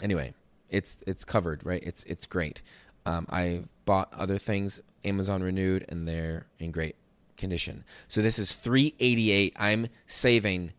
anyway 0.00 0.34
it's 0.68 0.98
it's 1.06 1.24
covered 1.24 1.64
right? 1.64 1.82
It's 1.82 2.02
it's 2.04 2.26
great. 2.26 2.62
Um, 3.06 3.26
i 3.30 3.62
bought 3.86 4.12
other 4.12 4.36
things 4.36 4.80
amazon 5.04 5.42
renewed 5.42 5.86
and 5.88 6.06
they're 6.06 6.46
in 6.58 6.70
great 6.70 6.96
condition. 7.36 7.84
So 8.08 8.22
this 8.22 8.38
is 8.38 8.52
388 8.52 9.54
i'm 9.56 9.88
saving 10.06 10.72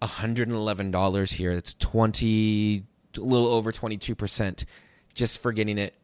$111 0.00 1.32
here. 1.32 1.52
It's 1.52 1.74
20 1.74 2.84
a 3.16 3.20
little 3.20 3.48
over 3.48 3.72
22% 3.72 4.64
just 5.14 5.40
for 5.40 5.52
getting 5.52 5.78
it 5.78 5.94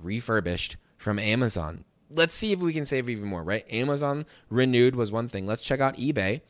refurbished 0.00 0.76
from 0.96 1.18
amazon 1.18 1.84
let's 2.10 2.34
see 2.34 2.52
if 2.52 2.60
we 2.60 2.72
can 2.72 2.84
save 2.84 3.08
even 3.08 3.24
more, 3.24 3.42
right? 3.42 3.64
Amazon 3.70 4.26
renewed 4.50 4.96
was 4.96 5.10
one 5.12 5.28
thing. 5.28 5.46
Let's 5.46 5.62
check 5.62 5.80
out 5.80 5.96
eBay. 5.96 6.40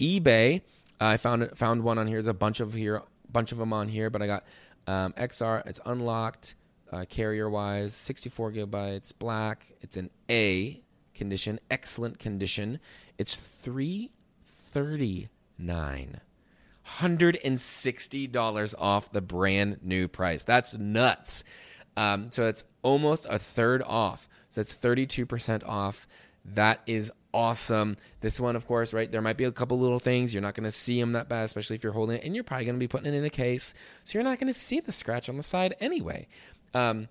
eBay, 0.00 0.62
uh, 1.00 1.06
I 1.06 1.16
found 1.16 1.50
found 1.56 1.82
one 1.82 1.98
on 1.98 2.06
here. 2.06 2.18
There's 2.18 2.28
a 2.28 2.34
bunch 2.34 2.60
of 2.60 2.72
here, 2.72 3.02
bunch 3.30 3.52
of 3.52 3.58
them 3.58 3.72
on 3.72 3.88
here, 3.88 4.10
but 4.10 4.22
I 4.22 4.26
got 4.26 4.44
um, 4.86 5.12
XR. 5.14 5.66
It's 5.66 5.80
unlocked, 5.84 6.54
uh, 6.92 7.04
carrier 7.08 7.50
wise, 7.50 7.94
64 7.94 8.52
gigabytes, 8.52 9.12
black. 9.18 9.72
It's 9.80 9.96
an 9.96 10.10
A 10.30 10.80
condition, 11.14 11.58
excellent 11.70 12.18
condition. 12.18 12.80
It's 13.18 13.34
339. 13.34 16.20
$160 16.98 18.74
off 18.78 19.12
the 19.12 19.22
brand 19.22 19.78
new 19.82 20.06
price. 20.06 20.44
That's 20.44 20.74
nuts. 20.74 21.42
Um, 21.96 22.30
so 22.30 22.46
it's 22.46 22.64
almost 22.82 23.26
a 23.30 23.38
third 23.38 23.82
off. 23.82 24.28
So 24.54 24.60
it's 24.60 24.72
32% 24.72 25.66
off. 25.66 26.06
That 26.44 26.80
is 26.86 27.10
awesome. 27.32 27.96
This 28.20 28.38
one, 28.38 28.54
of 28.54 28.68
course, 28.68 28.92
right? 28.92 29.10
There 29.10 29.20
might 29.20 29.36
be 29.36 29.42
a 29.42 29.50
couple 29.50 29.80
little 29.80 29.98
things. 29.98 30.32
You're 30.32 30.42
not 30.42 30.54
going 30.54 30.62
to 30.62 30.70
see 30.70 31.00
them 31.00 31.12
that 31.12 31.28
bad, 31.28 31.44
especially 31.46 31.74
if 31.74 31.82
you're 31.82 31.92
holding 31.92 32.18
it. 32.18 32.24
And 32.24 32.36
you're 32.36 32.44
probably 32.44 32.66
going 32.66 32.76
to 32.76 32.78
be 32.78 32.86
putting 32.86 33.12
it 33.12 33.16
in 33.16 33.24
a 33.24 33.30
case. 33.30 33.74
So 34.04 34.16
you're 34.16 34.24
not 34.24 34.38
going 34.38 34.52
to 34.52 34.58
see 34.58 34.78
the 34.78 34.92
scratch 34.92 35.28
on 35.28 35.36
the 35.36 35.42
side 35.42 35.74
anyway. 35.80 36.28
Um, 36.72 37.08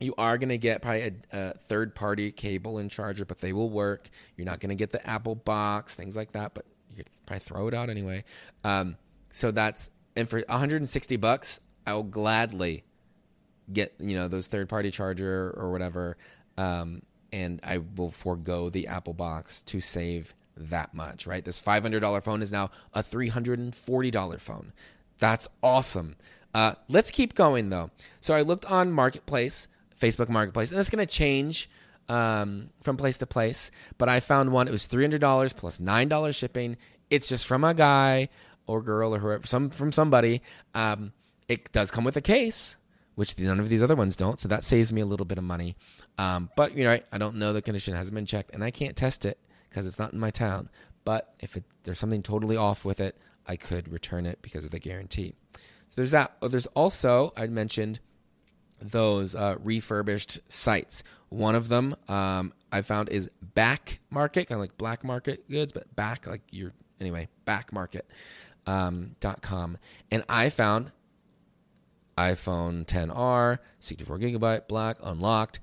you 0.00 0.12
are 0.18 0.36
going 0.38 0.48
to 0.48 0.58
get 0.58 0.82
probably 0.82 1.02
a, 1.02 1.12
a, 1.38 1.54
third 1.54 1.94
party 1.94 2.32
cable 2.32 2.78
and 2.78 2.90
charger, 2.90 3.24
but 3.24 3.38
they 3.38 3.52
will 3.52 3.70
work. 3.70 4.10
You're 4.36 4.46
not 4.46 4.58
going 4.58 4.70
to 4.70 4.74
get 4.74 4.90
the 4.90 5.06
Apple 5.08 5.36
box, 5.36 5.94
things 5.94 6.16
like 6.16 6.32
that, 6.32 6.52
but 6.52 6.66
you 6.90 6.96
could 6.96 7.10
probably 7.26 7.40
throw 7.40 7.68
it 7.68 7.74
out 7.74 7.90
anyway. 7.90 8.24
Um, 8.64 8.96
so 9.32 9.52
that's, 9.52 9.88
and 10.16 10.28
for 10.28 10.40
160 10.40 11.16
bucks, 11.18 11.60
I 11.86 11.92
will 11.92 12.02
gladly 12.02 12.82
get, 13.72 13.94
you 14.00 14.16
know, 14.16 14.26
those 14.26 14.48
third 14.48 14.68
party 14.68 14.90
charger 14.90 15.54
or 15.56 15.70
whatever 15.70 16.16
um, 16.56 17.02
and 17.32 17.60
I 17.62 17.78
will 17.78 18.10
forego 18.10 18.68
the 18.68 18.86
Apple 18.86 19.14
box 19.14 19.62
to 19.62 19.80
save 19.80 20.34
that 20.56 20.94
much, 20.94 21.26
right? 21.26 21.44
This 21.44 21.60
$500 21.60 22.22
phone 22.22 22.42
is 22.42 22.52
now 22.52 22.70
a 22.92 23.02
$340 23.02 24.40
phone. 24.40 24.72
That's 25.18 25.48
awesome. 25.62 26.16
Uh, 26.54 26.74
let's 26.88 27.10
keep 27.10 27.34
going 27.34 27.70
though. 27.70 27.90
So 28.20 28.34
I 28.34 28.42
looked 28.42 28.64
on 28.66 28.92
Marketplace, 28.92 29.68
Facebook 29.98 30.28
Marketplace, 30.28 30.70
and 30.70 30.78
it's 30.78 30.90
going 30.90 31.06
to 31.06 31.12
change 31.12 31.70
um, 32.08 32.70
from 32.82 32.96
place 32.96 33.18
to 33.18 33.26
place. 33.26 33.70
But 33.98 34.08
I 34.08 34.20
found 34.20 34.52
one. 34.52 34.68
It 34.68 34.72
was 34.72 34.86
$300 34.86 35.56
plus 35.56 35.78
$9 35.78 36.34
shipping. 36.34 36.76
It's 37.10 37.28
just 37.28 37.46
from 37.46 37.64
a 37.64 37.74
guy 37.74 38.28
or 38.66 38.82
girl 38.82 39.14
or 39.14 39.18
whoever, 39.18 39.46
some 39.46 39.70
from 39.70 39.92
somebody. 39.92 40.42
Um, 40.74 41.12
it 41.48 41.72
does 41.72 41.90
come 41.90 42.04
with 42.04 42.16
a 42.16 42.20
case, 42.20 42.76
which 43.14 43.38
none 43.38 43.60
of 43.60 43.68
these 43.68 43.82
other 43.82 43.96
ones 43.96 44.16
don't. 44.16 44.38
So 44.38 44.48
that 44.48 44.64
saves 44.64 44.92
me 44.92 45.00
a 45.00 45.06
little 45.06 45.26
bit 45.26 45.38
of 45.38 45.44
money. 45.44 45.76
Um, 46.18 46.50
but 46.56 46.76
you 46.76 46.84
know, 46.84 46.98
I 47.10 47.18
don't 47.18 47.36
know 47.36 47.52
the 47.52 47.62
condition 47.62 47.94
hasn't 47.94 48.14
been 48.14 48.26
checked, 48.26 48.54
and 48.54 48.62
I 48.62 48.70
can't 48.70 48.96
test 48.96 49.24
it 49.24 49.38
because 49.68 49.86
it's 49.86 49.98
not 49.98 50.12
in 50.12 50.18
my 50.18 50.30
town. 50.30 50.68
But 51.04 51.34
if 51.40 51.56
it, 51.56 51.64
there's 51.84 51.98
something 51.98 52.22
totally 52.22 52.56
off 52.56 52.84
with 52.84 53.00
it, 53.00 53.16
I 53.46 53.56
could 53.56 53.90
return 53.90 54.26
it 54.26 54.40
because 54.42 54.64
of 54.64 54.70
the 54.70 54.78
guarantee. 54.78 55.34
So 55.54 55.96
there's 55.96 56.12
that. 56.12 56.36
Oh, 56.40 56.48
there's 56.48 56.66
also 56.68 57.32
I 57.36 57.46
mentioned 57.46 58.00
those 58.80 59.34
uh, 59.34 59.56
refurbished 59.62 60.38
sites. 60.48 61.02
One 61.28 61.54
of 61.54 61.68
them 61.68 61.96
um, 62.08 62.52
I 62.70 62.82
found 62.82 63.08
is 63.08 63.30
Back 63.54 64.00
Market, 64.10 64.48
kind 64.48 64.56
of 64.56 64.60
like 64.60 64.76
black 64.76 65.04
market 65.04 65.48
goods, 65.48 65.72
but 65.72 65.94
back 65.96 66.26
like 66.26 66.42
your 66.50 66.72
anyway 67.00 67.28
Back 67.44 67.72
Market 67.72 68.06
um, 68.66 69.16
dot 69.20 69.42
com, 69.42 69.78
and 70.10 70.24
I 70.28 70.50
found 70.50 70.92
iPhone 72.18 72.84
10R, 72.84 73.58
64 73.80 74.18
gigabyte, 74.18 74.68
black, 74.68 74.98
unlocked 75.02 75.60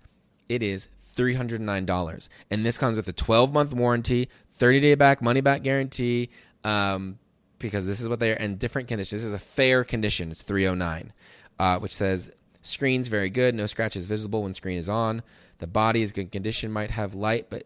it 0.50 0.62
is 0.64 0.90
$309. 1.16 2.30
And 2.52 2.66
this 2.66 2.78
comes 2.78 2.98
with 2.98 3.08
a 3.08 3.14
12 3.14 3.54
month 3.54 3.74
warranty, 3.74 4.30
30 4.54 4.80
day 4.80 4.96
back, 4.96 5.22
money 5.22 5.42
back 5.42 5.64
guarantee, 5.64 6.30
um, 6.64 7.20
because 7.60 7.86
this 7.86 8.02
is 8.02 8.08
what 8.10 8.20
they 8.20 8.32
are, 8.32 8.36
and 8.36 8.58
different 8.58 8.88
conditions. 8.88 9.22
This 9.22 9.28
is 9.28 9.34
a 9.34 9.40
fair 9.40 9.84
condition. 9.84 10.32
It's 10.32 10.42
309, 10.42 11.14
uh, 11.60 11.80
which 11.80 11.96
says 11.96 12.32
screen's 12.62 13.08
very 13.08 13.30
good, 13.30 13.56
no 13.56 13.66
scratches 13.66 14.06
visible 14.06 14.44
when 14.44 14.54
screen 14.54 14.78
is 14.78 14.90
on. 14.90 15.22
The 15.60 15.68
body 15.68 16.02
is 16.02 16.12
good 16.12 16.32
condition, 16.32 16.72
might 16.72 16.92
have 16.92 17.14
light, 17.14 17.48
but 17.50 17.66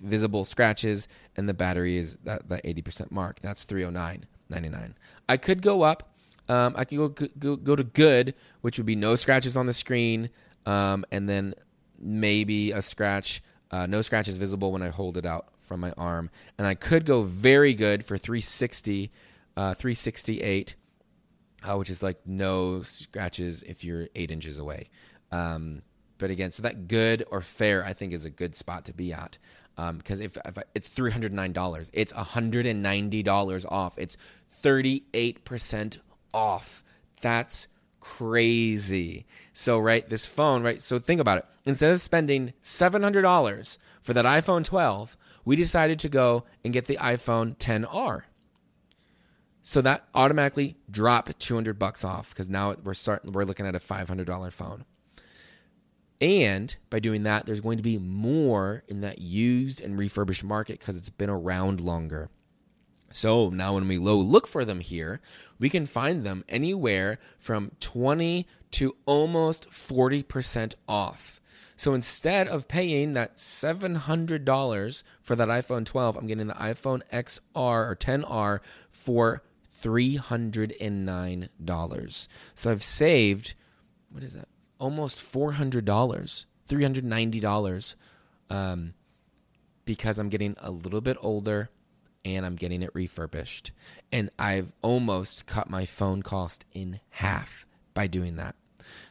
visible 0.00 0.44
scratches, 0.44 1.08
and 1.36 1.48
the 1.48 1.54
battery 1.54 1.96
is 1.96 2.16
that, 2.24 2.48
that 2.48 2.64
80% 2.64 3.10
mark. 3.10 3.40
That's 3.40 3.64
309.99. 3.64 4.94
I 5.28 5.36
could 5.36 5.62
go 5.62 5.82
up. 5.82 6.12
Um, 6.48 6.74
I 6.78 6.84
could 6.84 6.96
go, 6.96 7.08
go 7.38 7.56
go 7.56 7.76
to 7.76 7.84
good, 7.84 8.34
which 8.62 8.78
would 8.78 8.86
be 8.86 8.96
no 8.96 9.16
scratches 9.16 9.54
on 9.54 9.66
the 9.66 9.72
screen, 9.74 10.30
um, 10.64 11.04
and 11.12 11.28
then 11.28 11.54
maybe 11.98 12.72
a 12.72 12.82
scratch. 12.82 13.42
Uh, 13.70 13.86
no 13.86 14.00
scratch 14.00 14.28
is 14.28 14.36
visible 14.36 14.72
when 14.72 14.82
I 14.82 14.88
hold 14.88 15.16
it 15.16 15.26
out 15.26 15.48
from 15.60 15.80
my 15.80 15.92
arm, 15.92 16.30
and 16.56 16.66
I 16.66 16.74
could 16.74 17.04
go 17.04 17.22
very 17.22 17.74
good 17.74 18.04
for 18.04 18.16
360, 18.16 19.10
uh, 19.56 19.74
368, 19.74 20.74
uh, 21.62 21.76
which 21.76 21.90
is 21.90 22.02
like 22.02 22.18
no 22.26 22.82
scratches 22.82 23.62
if 23.62 23.84
you're 23.84 24.08
eight 24.14 24.30
inches 24.30 24.58
away. 24.58 24.88
Um, 25.30 25.82
but 26.16 26.30
again, 26.30 26.50
so 26.50 26.62
that 26.62 26.88
good 26.88 27.24
or 27.30 27.40
fair, 27.40 27.84
I 27.84 27.92
think, 27.92 28.12
is 28.12 28.24
a 28.24 28.30
good 28.30 28.54
spot 28.56 28.86
to 28.86 28.92
be 28.92 29.12
at. 29.12 29.38
Because 29.76 30.18
um, 30.18 30.24
if, 30.24 30.36
if 30.44 30.58
I, 30.58 30.64
it's 30.74 30.88
three 30.88 31.12
hundred 31.12 31.32
nine 31.32 31.52
dollars, 31.52 31.90
it's 31.92 32.12
hundred 32.12 32.66
and 32.66 32.82
ninety 32.82 33.22
dollars 33.22 33.64
off. 33.64 33.96
It's 33.96 34.16
38% 34.62 35.98
off. 36.34 36.84
That's 37.20 37.68
crazy. 38.16 39.26
So, 39.52 39.78
right, 39.78 40.08
this 40.08 40.26
phone, 40.26 40.62
right? 40.62 40.80
So, 40.80 40.98
think 40.98 41.20
about 41.20 41.38
it. 41.38 41.44
Instead 41.64 41.92
of 41.92 42.00
spending 42.00 42.54
$700 42.62 43.78
for 44.02 44.14
that 44.14 44.24
iPhone 44.24 44.64
12, 44.64 45.16
we 45.44 45.56
decided 45.56 45.98
to 46.00 46.08
go 46.08 46.44
and 46.64 46.72
get 46.72 46.86
the 46.86 46.96
iPhone 46.96 47.56
10R. 47.56 48.22
So 49.62 49.82
that 49.82 50.08
automatically 50.14 50.76
dropped 50.90 51.38
200 51.38 51.78
bucks 51.78 52.02
off 52.02 52.30
because 52.30 52.48
now 52.48 52.74
we're 52.82 52.94
starting 52.94 53.32
we're 53.32 53.44
looking 53.44 53.66
at 53.66 53.74
a 53.74 53.78
$500 53.78 54.50
phone. 54.50 54.86
And 56.22 56.74
by 56.88 57.00
doing 57.00 57.24
that, 57.24 57.44
there's 57.44 57.60
going 57.60 57.76
to 57.76 57.82
be 57.82 57.98
more 57.98 58.82
in 58.88 59.02
that 59.02 59.20
used 59.20 59.82
and 59.82 59.98
refurbished 59.98 60.42
market 60.42 60.78
because 60.78 60.96
it's 60.96 61.10
been 61.10 61.28
around 61.28 61.82
longer. 61.82 62.30
So 63.10 63.50
now 63.50 63.74
when 63.74 63.88
we 63.88 63.98
low 63.98 64.16
look 64.16 64.46
for 64.46 64.64
them 64.64 64.80
here, 64.80 65.20
we 65.58 65.68
can 65.68 65.84
find 65.86 66.24
them 66.24 66.44
anywhere 66.48 67.18
from 67.38 67.72
20 67.80 68.46
to 68.72 68.96
almost 69.06 69.70
40% 69.70 70.74
off. 70.86 71.40
So 71.76 71.94
instead 71.94 72.48
of 72.48 72.68
paying 72.68 73.14
that 73.14 73.36
$700 73.36 75.02
for 75.22 75.36
that 75.36 75.48
iPhone 75.48 75.86
12, 75.86 76.16
I'm 76.16 76.26
getting 76.26 76.48
the 76.48 76.54
iPhone 76.54 77.02
XR 77.12 77.40
or 77.54 77.96
10R 77.96 78.58
for 78.90 79.44
$309. 79.80 82.28
So 82.54 82.70
I've 82.70 82.82
saved, 82.82 83.54
what 84.10 84.24
is 84.24 84.34
that? 84.34 84.48
Almost 84.78 85.20
$400, 85.20 86.44
$390 86.68 87.94
um, 88.50 88.94
because 89.84 90.18
I'm 90.18 90.28
getting 90.28 90.56
a 90.58 90.72
little 90.72 91.00
bit 91.00 91.16
older 91.20 91.70
and 92.36 92.44
I'm 92.46 92.56
getting 92.56 92.82
it 92.82 92.90
refurbished. 92.94 93.72
And 94.12 94.30
I've 94.38 94.72
almost 94.82 95.46
cut 95.46 95.70
my 95.70 95.84
phone 95.84 96.22
cost 96.22 96.64
in 96.72 97.00
half 97.10 97.66
by 97.94 98.06
doing 98.06 98.36
that. 98.36 98.54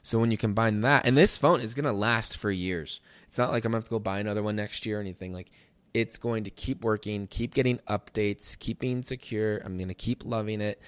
So 0.01 0.19
when 0.19 0.31
you 0.31 0.37
combine 0.37 0.81
that, 0.81 1.05
and 1.05 1.17
this 1.17 1.37
phone 1.37 1.61
is 1.61 1.73
going 1.73 1.85
to 1.85 1.91
last 1.91 2.37
for 2.37 2.49
years. 2.49 3.01
It's 3.27 3.37
not 3.37 3.51
like 3.51 3.65
I'm 3.65 3.71
going 3.71 3.81
to 3.81 3.85
have 3.85 3.89
to 3.89 3.95
go 3.95 3.99
buy 3.99 4.19
another 4.19 4.41
one 4.41 4.55
next 4.55 4.85
year 4.85 4.97
or 4.97 5.01
anything. 5.01 5.33
Like 5.33 5.51
it's 5.93 6.17
going 6.17 6.45
to 6.45 6.49
keep 6.49 6.83
working, 6.83 7.27
keep 7.27 7.53
getting 7.53 7.79
updates, 7.89 8.57
keep 8.57 8.79
being 8.79 9.03
secure. 9.03 9.57
I'm 9.57 9.77
going 9.77 9.89
to 9.89 9.93
keep 9.93 10.25
loving 10.25 10.61
it 10.61 10.81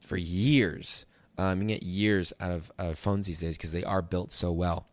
for 0.00 0.16
years. 0.16 1.06
Um, 1.38 1.62
you 1.62 1.68
get 1.68 1.82
years 1.82 2.32
out 2.40 2.50
of 2.50 2.72
uh, 2.78 2.94
phones 2.94 3.26
these 3.26 3.40
days 3.40 3.56
because 3.56 3.72
they 3.72 3.84
are 3.84 4.02
built 4.02 4.32
so 4.32 4.52
well. 4.52 4.86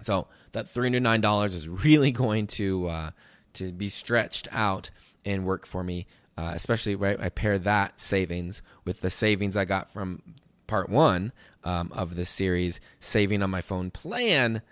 So 0.00 0.28
that 0.52 0.68
three 0.68 0.86
hundred 0.86 1.02
nine 1.02 1.20
dollars 1.20 1.54
is 1.54 1.68
really 1.68 2.12
going 2.12 2.46
to 2.48 2.88
uh, 2.88 3.10
to 3.54 3.72
be 3.72 3.88
stretched 3.88 4.48
out 4.50 4.90
and 5.24 5.44
work 5.44 5.66
for 5.66 5.82
me. 5.82 6.06
Uh, 6.36 6.52
especially 6.54 6.94
right, 6.94 7.20
I 7.20 7.28
pair 7.28 7.58
that 7.58 8.00
savings 8.00 8.62
with 8.84 9.00
the 9.02 9.10
savings 9.10 9.56
I 9.56 9.64
got 9.64 9.90
from 9.90 10.22
part 10.66 10.88
one 10.88 11.32
um, 11.64 11.92
of 11.92 12.16
this 12.16 12.30
series, 12.30 12.80
saving 12.98 13.42
on 13.42 13.50
my 13.50 13.60
phone 13.60 13.90
plan. 13.90 14.62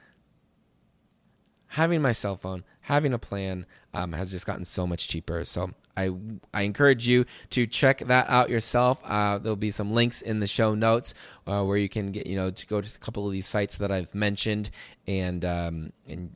Having 1.74 2.02
my 2.02 2.12
cell 2.12 2.36
phone, 2.36 2.64
having 2.80 3.12
a 3.12 3.18
plan 3.18 3.66
um, 3.94 4.12
has 4.12 4.30
just 4.30 4.46
gotten 4.46 4.64
so 4.64 4.86
much 4.86 5.06
cheaper. 5.06 5.44
So 5.44 5.70
I 5.96 6.10
I 6.52 6.62
encourage 6.62 7.06
you 7.06 7.26
to 7.50 7.66
check 7.66 7.98
that 7.98 8.28
out 8.28 8.50
yourself. 8.50 9.00
Uh, 9.04 9.38
there'll 9.38 9.56
be 9.56 9.70
some 9.70 9.92
links 9.92 10.22
in 10.22 10.40
the 10.40 10.46
show 10.46 10.74
notes 10.74 11.14
uh, 11.46 11.62
where 11.62 11.76
you 11.76 11.88
can 11.88 12.10
get 12.10 12.26
you 12.26 12.36
know 12.36 12.50
to 12.50 12.66
go 12.66 12.80
to 12.80 12.94
a 12.94 12.98
couple 12.98 13.26
of 13.26 13.32
these 13.32 13.46
sites 13.46 13.76
that 13.78 13.92
I've 13.92 14.14
mentioned 14.14 14.70
and 15.06 15.44
um, 15.44 15.92
and 16.08 16.30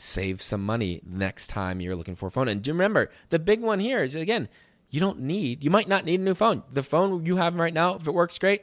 save 0.00 0.40
some 0.42 0.64
money 0.64 1.02
next 1.04 1.48
time 1.48 1.80
you're 1.80 1.96
looking 1.96 2.16
for 2.16 2.26
a 2.26 2.30
phone. 2.30 2.48
And 2.48 2.62
do 2.62 2.72
remember, 2.72 3.10
the 3.28 3.38
big 3.38 3.60
one 3.60 3.80
here 3.80 4.02
is 4.02 4.14
again, 4.14 4.48
you 4.88 5.00
don't 5.00 5.20
need 5.20 5.62
you 5.62 5.70
might 5.70 5.88
not 5.88 6.04
need 6.04 6.20
a 6.20 6.22
new 6.22 6.34
phone. 6.34 6.62
The 6.72 6.82
phone 6.82 7.26
you 7.26 7.36
have 7.36 7.54
right 7.54 7.74
now, 7.74 7.94
if 7.94 8.06
it 8.06 8.14
works 8.14 8.38
great, 8.38 8.62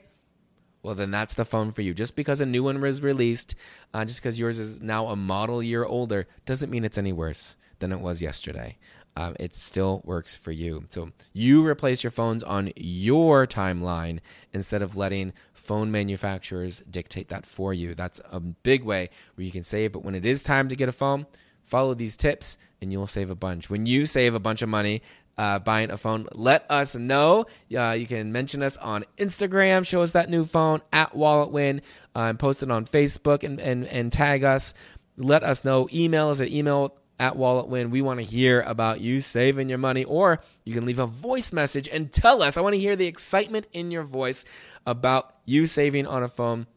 well 0.83 0.95
then 0.95 1.11
that's 1.11 1.33
the 1.33 1.45
phone 1.45 1.71
for 1.71 1.81
you. 1.81 1.93
Just 1.93 2.15
because 2.15 2.41
a 2.41 2.45
new 2.45 2.63
one 2.63 2.81
was 2.81 3.01
released, 3.01 3.55
uh, 3.93 4.05
just 4.05 4.19
because 4.19 4.39
yours 4.39 4.59
is 4.59 4.81
now 4.81 5.07
a 5.07 5.15
model 5.15 5.61
year 5.61 5.85
older, 5.85 6.27
doesn't 6.45 6.69
mean 6.69 6.83
it's 6.83 6.97
any 6.97 7.13
worse 7.13 7.55
than 7.79 7.91
it 7.91 7.99
was 7.99 8.21
yesterday. 8.21 8.77
Um, 9.17 9.35
it 9.39 9.55
still 9.55 10.01
works 10.05 10.35
for 10.35 10.51
you. 10.51 10.85
So 10.89 11.09
you 11.33 11.65
replace 11.65 12.03
your 12.03 12.11
phones 12.11 12.43
on 12.43 12.71
your 12.75 13.47
timeline 13.47 14.19
instead 14.53 14.83
of 14.83 14.95
letting 14.95 15.33
phone 15.53 15.89
manufacturers 15.89 16.83
dictate 16.87 17.29
that 17.29 17.43
for 17.43 17.73
you. 17.73 17.95
That's 17.95 18.21
a 18.31 18.39
big 18.39 18.83
way 18.83 19.09
where 19.33 19.43
you 19.43 19.51
can 19.51 19.63
save. 19.63 19.93
But 19.93 20.05
when 20.05 20.13
it 20.13 20.23
is 20.23 20.43
time 20.43 20.69
to 20.69 20.75
get 20.75 20.87
a 20.87 20.91
phone, 20.91 21.25
follow 21.63 21.95
these 21.95 22.15
tips 22.15 22.59
and 22.79 22.91
you'll 22.91 23.07
save 23.07 23.31
a 23.31 23.35
bunch. 23.35 23.71
When 23.71 23.87
you 23.87 24.05
save 24.05 24.35
a 24.35 24.39
bunch 24.39 24.61
of 24.61 24.69
money, 24.69 25.01
uh, 25.35 25.57
buying 25.57 25.89
a 25.89 25.97
phone, 25.97 26.27
let 26.33 26.69
us 26.69 26.95
know. 26.95 27.47
Uh, 27.75 27.93
you 27.93 28.05
can 28.05 28.31
mention 28.31 28.61
us 28.61 28.77
on 28.77 29.03
Instagram, 29.17 29.83
show 29.83 30.03
us 30.03 30.11
that 30.11 30.29
new 30.29 30.45
phone 30.45 30.81
at 30.93 31.13
WalletWin, 31.15 31.79
uh, 32.15 32.19
and 32.19 32.37
post 32.37 32.61
it 32.61 32.69
on 32.69 32.85
Facebook 32.85 33.43
and, 33.43 33.59
and, 33.59 33.87
and 33.87 34.11
tag 34.11 34.43
us. 34.43 34.75
Let 35.17 35.43
us 35.43 35.65
know. 35.65 35.89
Email 35.91 36.29
us 36.29 36.39
at 36.39 36.49
email 36.49 36.95
at 37.19 37.33
WalletWin. 37.33 37.89
We 37.89 38.01
want 38.01 38.19
to 38.19 38.25
hear 38.25 38.61
about 38.61 39.01
you 39.01 39.21
saving 39.21 39.69
your 39.69 39.77
money, 39.77 40.03
or 40.03 40.41
you 40.63 40.73
can 40.73 40.85
leave 40.85 40.99
a 40.99 41.07
voice 41.07 41.51
message 41.51 41.87
and 41.87 42.11
tell 42.11 42.41
us. 42.41 42.57
I 42.57 42.61
want 42.61 42.73
to 42.73 42.79
hear 42.79 42.95
the 42.95 43.07
excitement 43.07 43.67
in 43.73 43.91
your 43.91 44.03
voice 44.03 44.45
about 44.85 45.35
you 45.45 45.67
saving 45.67 46.07
on 46.07 46.23
a 46.23 46.27
phone. 46.27 46.67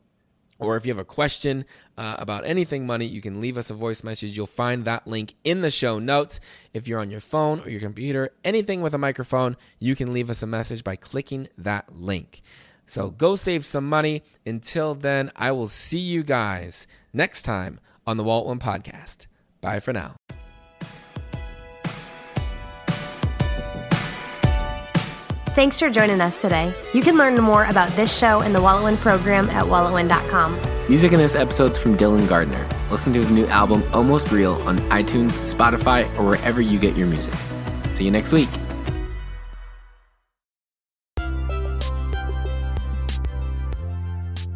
Or 0.59 0.77
if 0.77 0.85
you 0.85 0.93
have 0.93 0.99
a 0.99 1.05
question 1.07 1.65
uh, 1.97 2.17
about 2.19 2.45
anything 2.45 2.87
money, 2.87 3.07
you 3.07 3.23
can 3.23 3.41
leave 3.41 3.57
us 3.57 3.71
a 3.71 3.75
voice 3.75 4.05
message. 4.05 4.37
You'll 4.37 4.47
find 4.47 4.85
that 4.85 5.07
link 5.07 5.35
in 5.43 5.63
the 5.63 5.71
show 5.71 5.99
notes. 5.99 6.39
If 6.75 6.87
you're 6.87 7.01
on 7.01 7.11
your 7.11 7.21
phone 7.21 7.61
or 7.61 7.71
your 7.71 7.81
computer, 7.81 8.33
anything 8.45 8.83
with 8.83 8.93
a 8.93 8.99
microphone, 8.99 9.57
you 9.79 9.97
can 9.97 10.13
leave 10.13 10.29
us 10.29 10.43
a 10.43 10.47
message 10.47 10.85
by 10.85 10.97
clicking 10.97 11.49
that 11.57 11.97
link. 11.97 12.43
So 12.85 13.09
go 13.09 13.37
save 13.37 13.65
some 13.65 13.89
money. 13.89 14.23
Until 14.45 14.95
then, 14.95 15.31
I 15.35 15.53
will 15.53 15.67
see 15.67 15.99
you 15.99 16.23
guys 16.23 16.87
next 17.15 17.45
time 17.45 17.81
on 18.07 18.19
the 18.19 18.25
WalletWin 18.25 18.59
Podcast. 18.59 19.29
Bye 19.61 19.81
for 19.81 19.93
now. 19.93 20.17
Thanks 25.55 25.81
for 25.81 25.91
joining 25.91 26.21
us 26.21 26.37
today. 26.37 26.73
You 26.95 27.03
can 27.03 27.17
learn 27.17 27.37
more 27.37 27.65
about 27.65 27.91
this 27.91 28.17
show 28.17 28.41
and 28.41 28.55
the 28.55 28.63
Wallet 28.63 28.85
Win 28.85 28.97
program 28.97 29.51
at 29.51 29.65
walletwin.com. 29.65 30.89
Music 30.89 31.13
in 31.13 31.19
this 31.19 31.35
episode's 31.35 31.77
from 31.77 31.97
Dylan 31.97 32.29
Gardner. 32.29 32.67
Listen 32.91 33.13
to 33.13 33.19
his 33.19 33.31
new 33.31 33.47
album, 33.47 33.83
Almost 33.93 34.31
Real, 34.31 34.55
on 34.63 34.79
iTunes, 34.91 35.33
Spotify, 35.53 36.07
or 36.19 36.25
wherever 36.25 36.61
you 36.61 36.79
get 36.79 36.97
your 36.97 37.09
music. 37.09 37.35
See 37.93 38.05
you 38.05 38.11
next 38.11 38.33
week. 38.33 38.49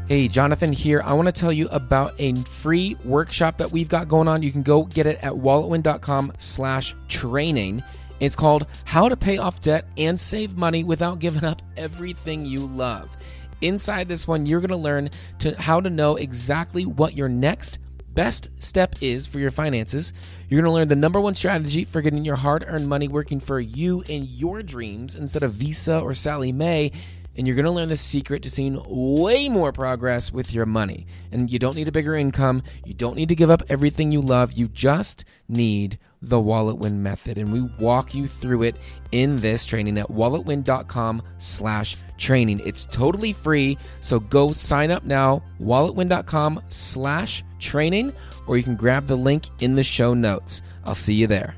Hey, 0.06 0.28
Jonathan 0.28 0.70
here. 0.70 1.00
I 1.02 1.14
want 1.14 1.28
to 1.28 1.32
tell 1.32 1.50
you 1.50 1.66
about 1.68 2.14
a 2.18 2.34
free 2.34 2.94
workshop 3.06 3.56
that 3.56 3.72
we've 3.72 3.88
got 3.88 4.06
going 4.06 4.28
on. 4.28 4.42
You 4.42 4.52
can 4.52 4.62
go 4.62 4.82
get 4.82 5.06
it 5.06 5.18
at 5.22 5.32
walletwin.com 5.32 6.34
slash 6.36 6.94
training. 7.08 7.82
It's 8.20 8.36
called 8.36 8.66
How 8.84 9.08
to 9.08 9.16
Pay 9.16 9.38
Off 9.38 9.62
Debt 9.62 9.86
and 9.96 10.20
Save 10.20 10.58
Money 10.58 10.84
Without 10.84 11.20
Giving 11.20 11.42
Up 11.42 11.62
Everything 11.78 12.44
You 12.44 12.66
Love. 12.66 13.16
Inside 13.62 14.06
this 14.06 14.28
one, 14.28 14.44
you're 14.44 14.60
going 14.60 14.68
to 14.68 14.76
learn 14.76 15.08
to 15.38 15.58
how 15.58 15.80
to 15.80 15.88
know 15.88 16.16
exactly 16.16 16.84
what 16.84 17.14
your 17.14 17.30
next 17.30 17.78
best 18.12 18.50
step 18.58 18.96
is 19.00 19.26
for 19.26 19.38
your 19.38 19.50
finances. 19.50 20.12
You're 20.50 20.60
going 20.60 20.70
to 20.70 20.74
learn 20.74 20.88
the 20.88 20.96
number 20.96 21.18
one 21.18 21.34
strategy 21.34 21.86
for 21.86 22.02
getting 22.02 22.26
your 22.26 22.36
hard-earned 22.36 22.86
money 22.86 23.08
working 23.08 23.40
for 23.40 23.58
you 23.58 24.04
and 24.10 24.26
your 24.26 24.62
dreams 24.62 25.14
instead 25.16 25.42
of 25.42 25.54
Visa 25.54 25.98
or 26.00 26.12
Sallie 26.12 26.52
Mae 26.52 26.92
and 27.36 27.46
you're 27.46 27.56
going 27.56 27.64
to 27.64 27.70
learn 27.70 27.88
the 27.88 27.96
secret 27.96 28.42
to 28.42 28.50
seeing 28.50 28.80
way 28.86 29.48
more 29.48 29.72
progress 29.72 30.32
with 30.32 30.52
your 30.52 30.66
money. 30.66 31.06
And 31.32 31.50
you 31.50 31.58
don't 31.58 31.76
need 31.76 31.88
a 31.88 31.92
bigger 31.92 32.14
income. 32.14 32.62
You 32.84 32.94
don't 32.94 33.16
need 33.16 33.28
to 33.28 33.34
give 33.34 33.50
up 33.50 33.62
everything 33.68 34.10
you 34.10 34.20
love. 34.20 34.52
You 34.52 34.68
just 34.68 35.24
need 35.48 35.98
the 36.22 36.40
Wallet 36.40 36.78
Win 36.78 37.02
method. 37.02 37.38
And 37.38 37.52
we 37.52 37.62
walk 37.78 38.14
you 38.14 38.26
through 38.26 38.62
it 38.62 38.76
in 39.12 39.36
this 39.36 39.66
training 39.66 39.98
at 39.98 40.08
walletwin.com 40.08 41.22
slash 41.38 41.96
training. 42.18 42.60
It's 42.64 42.86
totally 42.86 43.32
free. 43.32 43.78
So 44.00 44.20
go 44.20 44.52
sign 44.52 44.90
up 44.90 45.04
now, 45.04 45.42
walletwin.com 45.60 46.62
slash 46.68 47.44
training, 47.58 48.12
or 48.46 48.56
you 48.56 48.62
can 48.62 48.76
grab 48.76 49.06
the 49.06 49.16
link 49.16 49.44
in 49.60 49.74
the 49.74 49.84
show 49.84 50.14
notes. 50.14 50.62
I'll 50.84 50.94
see 50.94 51.14
you 51.14 51.26
there. 51.26 51.54